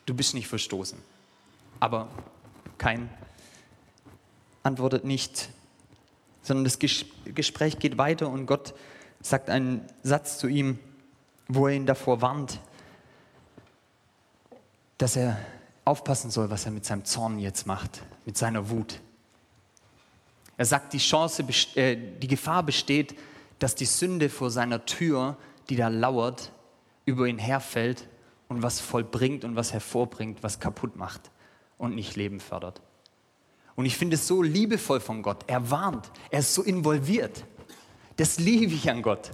Du 0.06 0.14
bist 0.14 0.34
nicht 0.34 0.48
verstoßen. 0.48 0.98
Aber 1.78 2.08
kein 2.78 3.10
antwortet 4.62 5.04
nicht 5.04 5.50
sondern 6.42 6.64
das 6.64 6.78
Gespräch 6.78 7.78
geht 7.78 7.98
weiter 7.98 8.28
und 8.28 8.46
Gott 8.46 8.74
sagt 9.20 9.50
einen 9.50 9.84
Satz 10.02 10.38
zu 10.38 10.48
ihm, 10.48 10.78
wo 11.48 11.66
er 11.66 11.74
ihn 11.74 11.86
davor 11.86 12.22
warnt, 12.22 12.60
dass 14.98 15.16
er 15.16 15.38
aufpassen 15.84 16.30
soll, 16.30 16.50
was 16.50 16.64
er 16.64 16.72
mit 16.72 16.84
seinem 16.84 17.04
Zorn 17.04 17.38
jetzt 17.38 17.66
macht, 17.66 18.02
mit 18.24 18.36
seiner 18.36 18.70
Wut. 18.70 19.00
Er 20.56 20.66
sagt, 20.66 20.92
die 20.92 20.98
Chance, 20.98 21.44
äh, 21.74 21.96
die 21.96 22.28
Gefahr 22.28 22.62
besteht, 22.62 23.16
dass 23.58 23.74
die 23.74 23.86
Sünde 23.86 24.28
vor 24.28 24.50
seiner 24.50 24.84
Tür, 24.84 25.36
die 25.68 25.76
da 25.76 25.88
lauert, 25.88 26.52
über 27.10 27.26
ihn 27.26 27.38
herfällt 27.38 28.08
und 28.48 28.62
was 28.62 28.80
vollbringt 28.80 29.44
und 29.44 29.56
was 29.56 29.72
hervorbringt, 29.72 30.42
was 30.42 30.60
kaputt 30.60 30.96
macht 30.96 31.30
und 31.76 31.94
nicht 31.94 32.16
Leben 32.16 32.40
fördert. 32.40 32.80
Und 33.74 33.86
ich 33.86 33.96
finde 33.96 34.14
es 34.14 34.26
so 34.26 34.42
liebevoll 34.42 35.00
von 35.00 35.22
Gott. 35.22 35.44
Er 35.46 35.70
warnt, 35.70 36.10
er 36.30 36.40
ist 36.40 36.54
so 36.54 36.62
involviert. 36.62 37.44
Das 38.16 38.38
liebe 38.38 38.74
ich 38.74 38.90
an 38.90 39.02
Gott. 39.02 39.30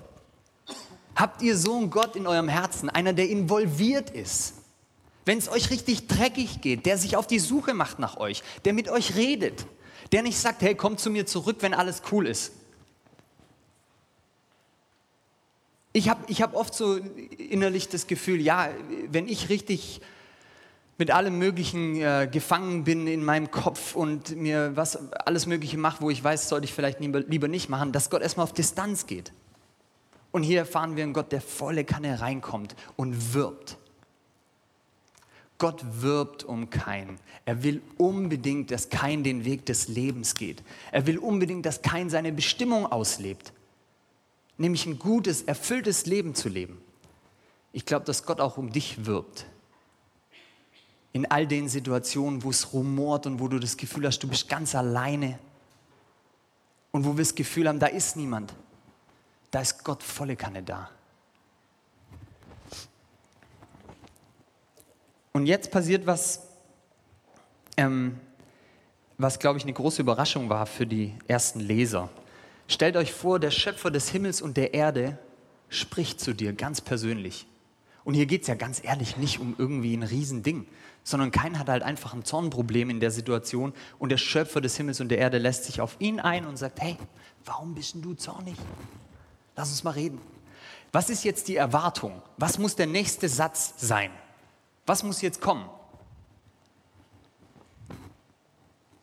Habt 1.14 1.42
ihr 1.42 1.56
so 1.56 1.76
einen 1.76 1.90
Gott 1.90 2.14
in 2.14 2.26
eurem 2.26 2.48
Herzen, 2.48 2.90
einer, 2.90 3.12
der 3.12 3.28
involviert 3.28 4.10
ist? 4.10 4.54
Wenn 5.24 5.38
es 5.38 5.48
euch 5.48 5.70
richtig 5.70 6.06
dreckig 6.06 6.60
geht, 6.60 6.86
der 6.86 6.98
sich 6.98 7.16
auf 7.16 7.26
die 7.26 7.40
Suche 7.40 7.74
macht 7.74 7.98
nach 7.98 8.18
euch, 8.18 8.42
der 8.64 8.72
mit 8.72 8.88
euch 8.88 9.16
redet, 9.16 9.66
der 10.12 10.22
nicht 10.22 10.38
sagt, 10.38 10.62
hey, 10.62 10.74
komm 10.74 10.98
zu 10.98 11.10
mir 11.10 11.26
zurück, 11.26 11.56
wenn 11.60 11.74
alles 11.74 12.02
cool 12.12 12.26
ist. 12.26 12.52
Ich 15.96 16.10
habe 16.10 16.20
ich 16.26 16.42
hab 16.42 16.54
oft 16.54 16.74
so 16.74 16.96
innerlich 17.38 17.88
das 17.88 18.06
Gefühl, 18.06 18.38
ja, 18.38 18.68
wenn 19.08 19.26
ich 19.28 19.48
richtig 19.48 20.02
mit 20.98 21.10
allem 21.10 21.38
Möglichen 21.38 21.96
äh, 21.96 22.28
gefangen 22.30 22.84
bin 22.84 23.06
in 23.06 23.24
meinem 23.24 23.50
Kopf 23.50 23.94
und 23.96 24.36
mir 24.36 24.72
was 24.74 24.98
alles 25.24 25.46
Mögliche 25.46 25.78
mache, 25.78 26.02
wo 26.02 26.10
ich 26.10 26.22
weiß, 26.22 26.50
sollte 26.50 26.66
ich 26.66 26.74
vielleicht 26.74 27.00
lieber, 27.00 27.20
lieber 27.20 27.48
nicht 27.48 27.70
machen, 27.70 27.92
dass 27.92 28.10
Gott 28.10 28.20
erstmal 28.20 28.44
auf 28.44 28.52
Distanz 28.52 29.06
geht. 29.06 29.32
Und 30.32 30.42
hier 30.42 30.58
erfahren 30.58 30.96
wir 30.96 31.02
einen 31.02 31.14
Gott, 31.14 31.32
der 31.32 31.40
volle 31.40 31.82
Kanne 31.86 32.20
reinkommt 32.20 32.76
und 32.96 33.32
wirbt. 33.32 33.78
Gott 35.56 35.82
wirbt 36.02 36.44
um 36.44 36.68
Kain. 36.68 37.16
Er 37.46 37.62
will 37.62 37.80
unbedingt, 37.96 38.70
dass 38.70 38.90
Kain 38.90 39.24
den 39.24 39.46
Weg 39.46 39.64
des 39.64 39.88
Lebens 39.88 40.34
geht. 40.34 40.62
Er 40.92 41.06
will 41.06 41.16
unbedingt, 41.16 41.64
dass 41.64 41.80
Kain 41.80 42.10
seine 42.10 42.32
Bestimmung 42.32 42.84
auslebt. 42.84 43.54
Nämlich 44.58 44.86
ein 44.86 44.98
gutes, 44.98 45.42
erfülltes 45.42 46.06
Leben 46.06 46.34
zu 46.34 46.48
leben. 46.48 46.80
Ich 47.72 47.84
glaube, 47.84 48.06
dass 48.06 48.24
Gott 48.24 48.40
auch 48.40 48.56
um 48.56 48.72
dich 48.72 49.04
wirbt 49.04 49.46
in 51.16 51.24
all 51.30 51.46
den 51.46 51.66
Situationen, 51.66 52.42
wo 52.42 52.50
es 52.50 52.74
rumort 52.74 53.26
und 53.26 53.40
wo 53.40 53.48
du 53.48 53.58
das 53.58 53.78
Gefühl 53.78 54.06
hast, 54.06 54.18
du 54.18 54.28
bist 54.28 54.50
ganz 54.50 54.74
alleine 54.74 55.38
und 56.92 57.06
wo 57.06 57.16
wir 57.16 57.24
das 57.24 57.34
Gefühl 57.34 57.66
haben, 57.68 57.78
da 57.78 57.86
ist 57.86 58.16
niemand, 58.16 58.52
da 59.50 59.60
ist 59.60 59.82
Gott 59.82 60.02
volle 60.02 60.36
Kanne 60.36 60.62
da. 60.62 60.90
Und 65.32 65.46
jetzt 65.46 65.70
passiert 65.70 66.06
was, 66.06 66.42
ähm, 67.78 68.20
was, 69.16 69.38
glaube 69.38 69.58
ich, 69.58 69.64
eine 69.64 69.72
große 69.72 70.02
Überraschung 70.02 70.50
war 70.50 70.66
für 70.66 70.86
die 70.86 71.14
ersten 71.26 71.60
Leser. 71.60 72.10
Stellt 72.68 72.96
euch 72.96 73.12
vor, 73.12 73.38
der 73.38 73.50
Schöpfer 73.50 73.90
des 73.90 74.08
Himmels 74.08 74.42
und 74.42 74.56
der 74.56 74.74
Erde 74.74 75.18
spricht 75.68 76.20
zu 76.20 76.34
dir 76.34 76.52
ganz 76.52 76.80
persönlich. 76.80 77.46
Und 78.04 78.14
hier 78.14 78.26
geht 78.26 78.42
es 78.42 78.48
ja 78.48 78.54
ganz 78.54 78.82
ehrlich 78.84 79.16
nicht 79.16 79.40
um 79.40 79.54
irgendwie 79.58 79.96
ein 79.96 80.02
Riesending, 80.02 80.66
sondern 81.02 81.30
keiner 81.30 81.58
hat 81.58 81.68
halt 81.68 81.82
einfach 81.82 82.14
ein 82.14 82.24
Zornproblem 82.24 82.90
in 82.90 83.00
der 83.00 83.10
Situation 83.10 83.72
und 83.98 84.10
der 84.10 84.16
Schöpfer 84.16 84.60
des 84.60 84.76
Himmels 84.76 85.00
und 85.00 85.08
der 85.08 85.18
Erde 85.18 85.38
lässt 85.38 85.64
sich 85.64 85.80
auf 85.80 85.96
ihn 85.98 86.20
ein 86.20 86.46
und 86.46 86.56
sagt, 86.56 86.80
hey, 86.80 86.96
warum 87.44 87.74
bist 87.74 87.96
du 87.96 88.14
zornig? 88.14 88.54
Lass 89.56 89.70
uns 89.70 89.84
mal 89.84 89.90
reden. 89.90 90.20
Was 90.92 91.10
ist 91.10 91.24
jetzt 91.24 91.48
die 91.48 91.56
Erwartung? 91.56 92.22
Was 92.36 92.58
muss 92.58 92.76
der 92.76 92.86
nächste 92.86 93.28
Satz 93.28 93.74
sein? 93.76 94.10
Was 94.86 95.02
muss 95.02 95.20
jetzt 95.20 95.40
kommen? 95.40 95.68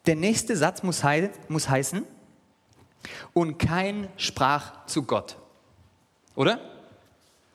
Der 0.06 0.16
nächste 0.16 0.58
Satz 0.58 0.84
muss, 0.84 1.04
hei 1.04 1.30
muss 1.48 1.70
heißen, 1.70 2.06
und 3.34 3.58
kein 3.58 4.08
sprach 4.18 4.86
zu 4.86 5.04
Gott. 5.04 5.38
Oder? 6.36 6.60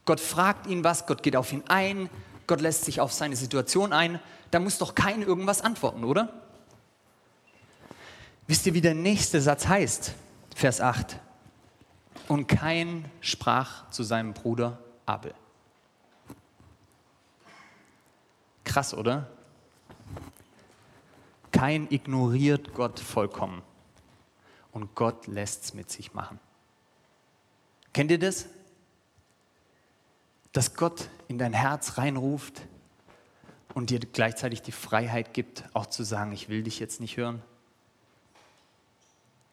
Gott 0.04 0.20
fragt 0.20 0.66
ihn 0.66 0.84
was, 0.84 1.06
Gott 1.06 1.22
geht 1.22 1.36
auf 1.36 1.52
ihn 1.52 1.64
ein, 1.68 2.08
Gott 2.46 2.60
lässt 2.60 2.84
sich 2.84 3.00
auf 3.00 3.12
seine 3.12 3.36
Situation 3.36 3.92
ein 3.92 4.20
da 4.50 4.58
muss 4.58 4.78
doch 4.78 4.94
kein 4.94 5.22
irgendwas 5.22 5.60
antworten, 5.60 6.04
oder? 6.04 6.32
Wisst 8.46 8.66
ihr, 8.66 8.74
wie 8.74 8.80
der 8.80 8.94
nächste 8.94 9.40
Satz 9.40 9.66
heißt? 9.66 10.14
Vers 10.54 10.80
8. 10.80 11.18
Und 12.28 12.46
kein 12.46 13.04
sprach 13.20 13.90
zu 13.90 14.02
seinem 14.02 14.32
Bruder 14.32 14.78
Abel. 15.06 15.34
Krass, 18.64 18.94
oder? 18.94 19.30
Kein 21.52 21.90
ignoriert 21.90 22.74
Gott 22.74 23.00
vollkommen. 23.00 23.62
Und 24.78 24.94
Gott 24.94 25.26
lässt 25.26 25.64
es 25.64 25.74
mit 25.74 25.90
sich 25.90 26.14
machen. 26.14 26.38
Kennt 27.92 28.12
ihr 28.12 28.18
das? 28.20 28.46
Dass 30.52 30.76
Gott 30.76 31.08
in 31.26 31.36
dein 31.36 31.52
Herz 31.52 31.98
reinruft, 31.98 32.62
und 33.74 33.90
dir 33.90 34.00
gleichzeitig 34.00 34.62
die 34.62 34.72
Freiheit 34.72 35.34
gibt, 35.34 35.64
auch 35.72 35.86
zu 35.86 36.02
sagen, 36.02 36.32
ich 36.32 36.48
will 36.48 36.62
dich 36.62 36.78
jetzt 36.78 37.00
nicht 37.00 37.16
hören. 37.16 37.42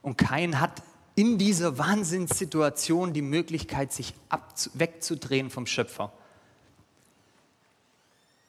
Und 0.02 0.18
kein 0.18 0.60
hat 0.60 0.82
in 1.16 1.38
dieser 1.38 1.78
Wahnsinnssituation 1.78 3.14
die 3.14 3.22
Möglichkeit, 3.22 3.94
sich 3.94 4.14
wegzudrehen 4.74 5.50
vom 5.50 5.66
Schöpfer, 5.66 6.12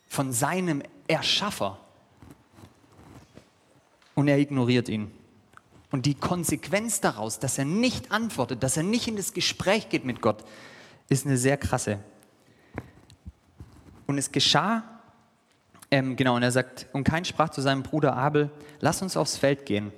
von 0.08 0.32
seinem 0.32 0.82
Erschaffer. 1.08 1.78
Und 4.14 4.28
er 4.28 4.38
ignoriert 4.38 4.88
ihn. 4.88 5.12
Und 5.90 6.06
die 6.06 6.14
Konsequenz 6.14 7.00
daraus, 7.00 7.38
dass 7.38 7.58
er 7.58 7.64
nicht 7.64 8.10
antwortet, 8.10 8.62
dass 8.62 8.76
er 8.76 8.82
nicht 8.82 9.08
in 9.08 9.16
das 9.16 9.32
Gespräch 9.32 9.88
geht 9.88 10.04
mit 10.04 10.20
Gott, 10.20 10.44
ist 11.08 11.26
eine 11.26 11.36
sehr 11.36 11.56
krasse. 11.56 12.00
Und 14.06 14.18
es 14.18 14.32
geschah 14.32 14.96
ähm, 15.90 16.16
genau, 16.16 16.36
und 16.36 16.42
er 16.42 16.50
sagt, 16.50 16.86
und 16.92 17.04
kein 17.04 17.24
sprach 17.24 17.50
zu 17.50 17.60
seinem 17.60 17.82
Bruder 17.82 18.16
Abel, 18.16 18.50
lass 18.80 19.02
uns 19.02 19.16
aufs 19.16 19.36
Feld 19.36 19.66
gehen. 19.66 19.92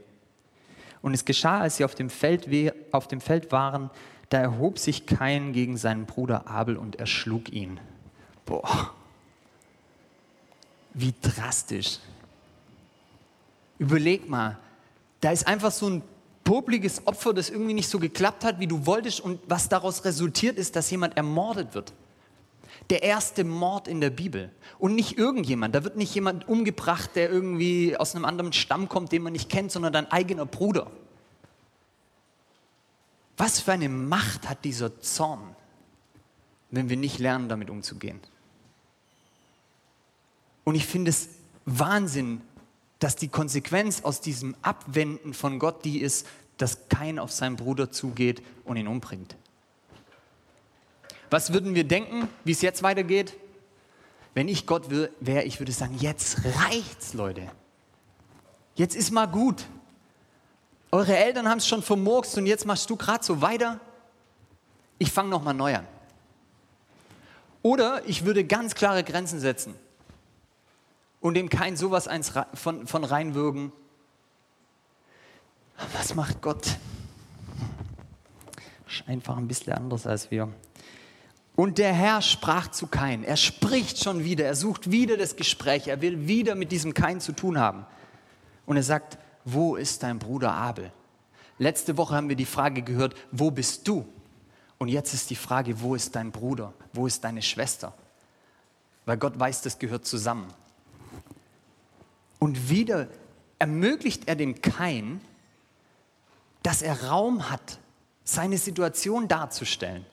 Und 1.01 1.15
es 1.15 1.25
geschah, 1.25 1.61
als 1.61 1.77
sie 1.77 1.85
auf 1.85 1.95
dem 1.95 2.11
Feld, 2.11 2.49
auf 2.93 3.09
dem 3.09 3.21
Feld 3.21 3.53
waren, 3.53 3.91
da 4.29 4.39
erhob 4.39 4.79
sich 4.79 5.07
Kain 5.07 5.53
gegen 5.53 5.77
seinen 5.77 6.05
Bruder 6.05 6.47
Abel 6.49 6.77
und 6.77 6.97
erschlug 6.97 7.51
ihn. 7.51 7.81
Boah, 8.45 8.93
wie 10.93 11.15
drastisch. 11.23 11.99
Überleg 13.79 14.29
mal, 14.29 14.59
da 15.21 15.31
ist 15.31 15.47
einfach 15.47 15.73
so 15.73 15.89
ein 15.89 16.03
popliges 16.45 17.07
Opfer, 17.07 17.35
das 17.35 17.51
irgendwie 17.51 17.75
nicht 17.75 17.89
so 17.89 17.99
geklappt 17.99 18.45
hat, 18.45 18.61
wie 18.61 18.67
du 18.67 18.87
wolltest 18.87 19.21
und 19.21 19.41
was 19.47 19.69
daraus 19.69 20.05
resultiert 20.05 20.57
ist, 20.57 20.77
dass 20.77 20.91
jemand 20.91 21.17
ermordet 21.17 21.75
wird 21.75 21.93
der 22.91 23.03
erste 23.03 23.45
Mord 23.45 23.87
in 23.89 24.01
der 24.01 24.11
Bibel. 24.11 24.51
Und 24.79 24.95
nicht 24.95 25.19
irgendjemand, 25.19 25.75
da 25.75 25.85
wird 25.85 25.97
nicht 25.97 26.15
jemand 26.15 26.49
umgebracht, 26.49 27.11
der 27.15 27.31
irgendwie 27.31 27.97
aus 27.97 28.15
einem 28.15 28.25
anderen 28.25 28.53
Stamm 28.53 28.89
kommt, 28.89 29.13
den 29.13 29.23
man 29.23 29.33
nicht 29.33 29.51
kennt, 29.51 29.73
sondern 29.73 29.93
dein 29.93 30.11
eigener 30.11 30.47
Bruder. 30.47 30.91
Was 33.37 33.61
für 33.61 33.73
eine 33.73 33.89
Macht 33.89 34.49
hat 34.49 34.65
dieser 34.65 35.01
Zorn, 35.01 35.55
wenn 36.71 36.89
wir 36.89 36.97
nicht 36.97 37.19
lernen, 37.19 37.49
damit 37.49 37.71
umzugehen? 37.71 38.21
Und 40.65 40.75
ich 40.75 40.87
finde 40.87 41.11
es 41.11 41.29
Wahnsinn, 41.65 42.41
dass 42.99 43.17
die 43.17 43.29
Konsequenz 43.29 44.03
aus 44.03 44.21
diesem 44.21 44.57
Abwenden 44.63 45.35
von 45.35 45.59
Gott 45.59 45.85
die 45.85 46.01
ist, 46.01 46.27
dass 46.57 46.89
kein 46.89 47.19
auf 47.19 47.31
seinen 47.31 47.57
Bruder 47.57 47.91
zugeht 47.91 48.43
und 48.65 48.77
ihn 48.77 48.89
umbringt. 48.89 49.37
Was 51.31 51.53
würden 51.53 51.75
wir 51.75 51.85
denken, 51.85 52.29
wie 52.45 52.53
es 52.53 52.63
jetzt 52.63 52.83
weitergeht? 52.83 53.35
Wenn 54.35 54.49
ich 54.49 54.67
Gott 54.67 54.91
wäre, 54.91 55.45
ich 55.45 55.61
würde 55.61 55.73
sagen, 55.73 55.97
jetzt 55.99 56.45
reicht's, 56.45 57.15
Leute. 57.15 57.43
Jetzt 58.75 58.97
ist 58.97 59.11
mal 59.11 59.27
gut. 59.27 59.65
Eure 60.91 61.17
Eltern 61.17 61.49
haben 61.49 61.59
es 61.59 61.67
schon 61.67 61.83
vermurkst 61.83 62.37
und 62.39 62.47
jetzt 62.47 62.65
machst 62.65 62.89
du 62.89 62.97
gerade 62.97 63.25
so 63.25 63.41
weiter. 63.43 63.79
Ich 64.99 65.13
fange 65.13 65.29
nochmal 65.29 65.55
neu 65.55 65.77
an. 65.77 65.87
Oder 67.63 68.03
ich 68.07 68.25
würde 68.25 68.45
ganz 68.45 68.75
klare 68.75 69.05
Grenzen 69.05 69.39
setzen 69.39 69.75
und 71.21 71.35
dem 71.35 71.49
kein 71.49 71.77
sowas 71.77 72.09
eins 72.09 72.33
von, 72.55 72.87
von 72.87 73.05
reinwürgen. 73.05 73.73
Was 75.97 76.15
macht 76.15 76.43
Gott? 76.43 76.79
Einfach 79.07 79.37
ein 79.37 79.49
bisschen 79.49 79.73
anders 79.73 80.07
als 80.07 80.31
wir. 80.31 80.53
Und 81.55 81.79
der 81.79 81.93
Herr 81.93 82.23
sprach 82.23 82.69
zu 82.69 82.87
Kain. 82.87 83.25
Er 83.25 83.37
spricht 83.37 84.03
schon 84.03 84.23
wieder, 84.23 84.45
er 84.45 84.55
sucht 84.55 84.91
wieder 84.91 85.17
das 85.17 85.35
Gespräch, 85.35 85.89
er 85.89 86.01
will 86.01 86.29
wieder 86.29 86.55
mit 86.55 86.71
diesem 86.71 86.95
Kain 86.95 87.21
zu 87.21 87.33
tun 87.33 87.59
haben. 87.59 87.85
Und 88.67 88.77
er 88.77 88.83
sagt, 88.83 89.19
wo 89.45 89.77
ist 89.77 90.03
dein 90.03 90.19
Bruder 90.19 90.53
Abel? 90.53 90.93
Letzte 91.59 91.97
Woche 91.97 92.15
haben 92.15 92.29
wir 92.29 92.37
die 92.37 92.45
Frage 92.45 92.83
gehört, 92.83 93.17
wo 93.33 93.51
bist 93.51 93.89
du? 93.89 94.07
Und 94.79 94.89
jetzt 94.89 95.13
ist 95.15 95.31
die 95.31 95.37
Frage, 95.37 95.81
wo 95.81 95.95
ist 95.95 96.15
dein 96.15 96.31
Bruder? 96.31 96.73
Wo 96.93 97.07
ist 97.07 97.25
deine 97.25 97.43
Schwester? 97.43 97.93
Weil 99.05 99.17
Gott 99.17 99.39
weiß, 99.39 99.63
das 99.63 99.79
gehört 99.79 100.07
zusammen. 100.07 100.47
Und 102.39 102.71
wieder 102.71 103.09
ermöglicht 103.59 104.29
er 104.29 104.37
dem 104.37 104.63
Kain, 104.63 105.21
dass 106.63 106.83
er 106.83 107.05
Raum 107.05 107.51
hat, 107.51 107.79
seine 108.25 108.59
Situation 108.59 109.27
darzustellen. 109.27 110.05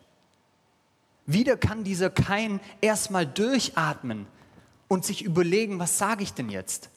Wieder 1.25 1.57
kann 1.57 1.83
dieser 1.83 2.09
Kain 2.09 2.59
erstmal 2.81 3.25
durchatmen 3.25 4.27
und 4.87 5.05
sich 5.05 5.23
überlegen, 5.23 5.79
was 5.79 5.97
sage 5.97 6.23
ich 6.23 6.33
denn 6.33 6.49
jetzt? 6.49 6.89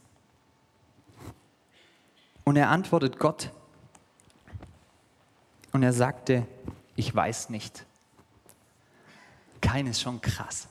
Und 2.45 2.57
er 2.57 2.69
antwortet 2.69 3.19
Gott 3.19 3.51
und 5.73 5.83
er 5.83 5.93
sagte, 5.93 6.47
ich 6.97 7.15
weiß 7.15 7.51
nicht. 7.51 7.85
Kain 9.61 9.87
ist 9.87 10.01
schon 10.01 10.21
krass. 10.21 10.69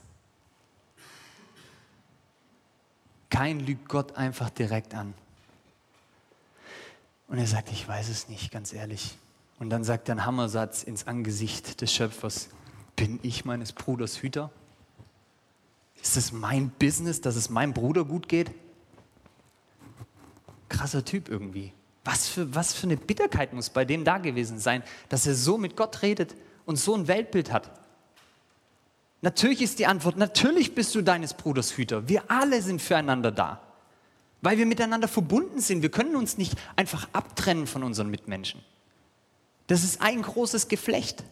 Kein 3.30 3.60
lügt 3.60 3.88
Gott 3.88 4.16
einfach 4.16 4.50
direkt 4.50 4.94
an. 4.94 5.14
Und 7.28 7.38
er 7.38 7.46
sagt, 7.46 7.70
ich 7.70 7.86
weiß 7.86 8.08
es 8.08 8.28
nicht, 8.28 8.50
ganz 8.50 8.72
ehrlich. 8.72 9.18
Und 9.58 9.70
dann 9.70 9.84
sagt 9.84 10.08
er 10.08 10.12
einen 10.12 10.24
Hammersatz 10.24 10.82
ins 10.82 11.06
Angesicht 11.06 11.80
des 11.80 11.92
Schöpfers. 11.92 12.48
Bin 12.96 13.18
ich 13.22 13.44
meines 13.44 13.72
Bruders 13.72 14.22
Hüter? 14.22 14.50
Ist 16.00 16.16
es 16.16 16.32
mein 16.32 16.70
Business, 16.70 17.20
dass 17.20 17.36
es 17.36 17.50
meinem 17.50 17.74
Bruder 17.74 18.04
gut 18.04 18.28
geht? 18.28 18.50
Krasser 20.68 21.04
Typ 21.04 21.28
irgendwie. 21.28 21.72
Was 22.04 22.28
für, 22.28 22.54
was 22.54 22.72
für 22.72 22.84
eine 22.84 22.96
Bitterkeit 22.96 23.52
muss 23.52 23.68
bei 23.68 23.84
dem 23.84 24.04
da 24.04 24.18
gewesen 24.18 24.58
sein, 24.58 24.82
dass 25.08 25.26
er 25.26 25.34
so 25.34 25.58
mit 25.58 25.76
Gott 25.76 26.02
redet 26.02 26.34
und 26.64 26.76
so 26.76 26.94
ein 26.94 27.08
Weltbild 27.08 27.52
hat. 27.52 27.70
Natürlich 29.20 29.62
ist 29.62 29.78
die 29.78 29.86
Antwort, 29.86 30.16
natürlich 30.16 30.74
bist 30.74 30.94
du 30.94 31.02
deines 31.02 31.34
Bruders 31.34 31.76
Hüter. 31.76 32.08
Wir 32.08 32.30
alle 32.30 32.62
sind 32.62 32.80
füreinander 32.80 33.32
da, 33.32 33.60
weil 34.42 34.58
wir 34.58 34.66
miteinander 34.66 35.08
verbunden 35.08 35.60
sind. 35.60 35.82
Wir 35.82 35.90
können 35.90 36.14
uns 36.14 36.38
nicht 36.38 36.54
einfach 36.76 37.08
abtrennen 37.12 37.66
von 37.66 37.82
unseren 37.82 38.10
Mitmenschen. 38.10 38.60
Das 39.66 39.82
ist 39.82 40.00
ein 40.00 40.22
großes 40.22 40.68
Geflecht. 40.68 41.24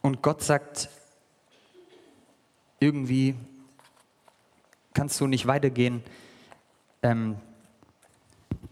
Und 0.00 0.22
Gott 0.22 0.42
sagt, 0.42 0.88
irgendwie 2.80 3.36
kannst 4.94 5.20
du 5.20 5.26
nicht 5.26 5.46
weitergehen. 5.46 6.02
Ähm, 7.02 7.36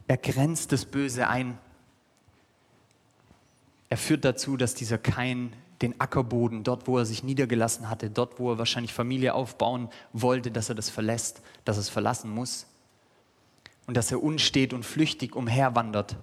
er 0.08 0.16
grenzt 0.16 0.72
das 0.72 0.84
Böse 0.84 1.28
ein. 1.28 1.58
Er 3.90 3.98
führt 3.98 4.24
dazu, 4.24 4.56
dass 4.56 4.74
dieser 4.74 4.96
Kain 4.96 5.52
den 5.82 6.00
Ackerboden, 6.00 6.64
dort 6.64 6.86
wo 6.86 6.96
er 6.96 7.04
sich 7.04 7.22
niedergelassen 7.22 7.90
hatte, 7.90 8.08
dort 8.08 8.38
wo 8.38 8.52
er 8.52 8.58
wahrscheinlich 8.58 8.94
Familie 8.94 9.34
aufbauen 9.34 9.90
wollte, 10.12 10.50
dass 10.50 10.70
er 10.70 10.74
das 10.74 10.88
verlässt, 10.88 11.42
dass 11.66 11.76
er 11.76 11.80
es 11.80 11.88
verlassen 11.90 12.30
muss. 12.30 12.66
Und 13.86 13.96
dass 13.96 14.10
er 14.10 14.22
unstet 14.22 14.72
und 14.72 14.84
flüchtig 14.84 15.36
umherwandert. 15.36 16.16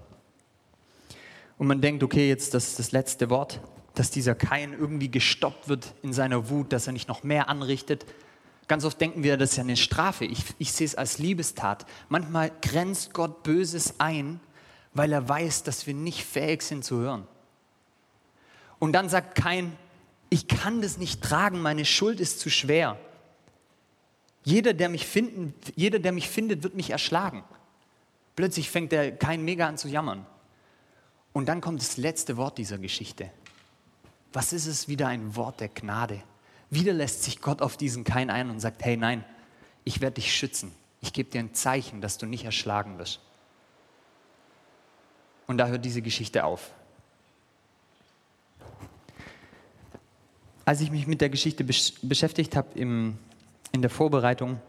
Und 1.60 1.67
man 1.67 1.82
denkt, 1.82 2.01
okay, 2.01 2.27
jetzt 2.27 2.56
das, 2.56 2.75
das 2.75 2.91
letzte 2.91 3.30
Wort 3.30 3.62
dass 3.97 4.12
dieser 4.12 4.36
Kain 4.36 4.73
irgendwie 4.73 5.10
gestoppt 5.10 5.67
wird 5.69 5.95
in 6.03 6.13
seiner 6.13 6.49
Wut, 6.49 6.71
dass 6.71 6.86
er 6.86 6.93
nicht 6.93 7.08
noch 7.08 7.23
mehr 7.23 7.49
anrichtet. 7.49 8.06
Ganz 8.67 8.86
oft 8.86 9.01
denken 9.01 9.23
wir, 9.23 9.38
das 9.38 9.51
ist 9.51 9.58
ja 9.58 9.63
eine 9.63 9.75
Strafe. 9.75 10.25
Ich, 10.25 10.43
ich 10.60 10.71
sehe 10.71 10.86
es 10.86 10.93
als 10.93 11.17
Liebestat. 11.17 11.86
Manchmal 12.08 12.51
grenzt 12.62 13.13
Gott 13.13 13.41
Böses 13.41 13.95
ein, 13.97 14.39
weil 14.93 15.12
er 15.12 15.27
weiß, 15.27 15.63
dass 15.63 15.88
wir 15.88 15.95
nicht 15.95 16.23
fähig 16.23 16.62
sind 16.62 16.86
zu 16.86 16.97
hören. 16.97 17.27
Und 18.79 18.93
dann 18.93 19.09
sagt 19.09 19.35
Kain, 19.35 19.75
ich 20.29 20.47
kann 20.47 20.81
das 20.81 20.97
nicht 20.97 21.21
tragen, 21.21 21.61
meine 21.61 21.85
Schuld 21.85 22.19
ist 22.19 22.39
zu 22.39 22.49
schwer. 22.49 22.99
Jeder, 24.43 24.73
der 24.73 24.89
mich, 24.89 25.05
finden, 25.05 25.53
jeder, 25.75 25.99
der 25.99 26.11
mich 26.11 26.29
findet, 26.29 26.63
wird 26.63 26.75
mich 26.75 26.89
erschlagen. 26.89 27.43
Plötzlich 28.35 28.69
fängt 28.69 28.91
der 28.91 29.15
Kain 29.15 29.43
mega 29.43 29.67
an 29.67 29.77
zu 29.77 29.87
jammern. 29.87 30.25
Und 31.33 31.47
dann 31.47 31.61
kommt 31.61 31.81
das 31.81 31.97
letzte 31.97 32.37
Wort 32.37 32.57
dieser 32.57 32.77
Geschichte. 32.77 33.29
Was 34.33 34.53
ist 34.53 34.65
es 34.65 34.87
wieder 34.87 35.07
ein 35.07 35.35
Wort 35.35 35.59
der 35.59 35.69
Gnade? 35.69 36.21
Wieder 36.69 36.93
lässt 36.93 37.23
sich 37.23 37.41
Gott 37.41 37.61
auf 37.61 37.77
diesen 37.77 38.03
Kain 38.03 38.29
ein 38.29 38.49
und 38.49 38.59
sagt, 38.59 38.83
hey 38.83 38.97
nein, 38.97 39.23
ich 39.83 40.01
werde 40.01 40.15
dich 40.15 40.35
schützen. 40.35 40.71
Ich 41.01 41.13
gebe 41.13 41.29
dir 41.29 41.39
ein 41.39 41.53
Zeichen, 41.53 42.01
dass 42.01 42.17
du 42.17 42.25
nicht 42.25 42.43
erschlagen 42.43 42.97
wirst. 42.97 43.21
Und 45.45 45.57
da 45.57 45.67
hört 45.67 45.85
diese 45.85 46.01
Geschichte 46.01 46.43
auf. 46.43 46.71
Als 50.67 50.82
ich 50.82 50.91
mich 50.91 51.08
mit 51.08 51.21
der 51.21 51.30
Geschichte 51.30 51.63
beschäftigt 51.63 52.56
habe 52.56 52.77
in 52.77 53.17
der 53.73 53.89
Vorbereitung, 53.89 54.62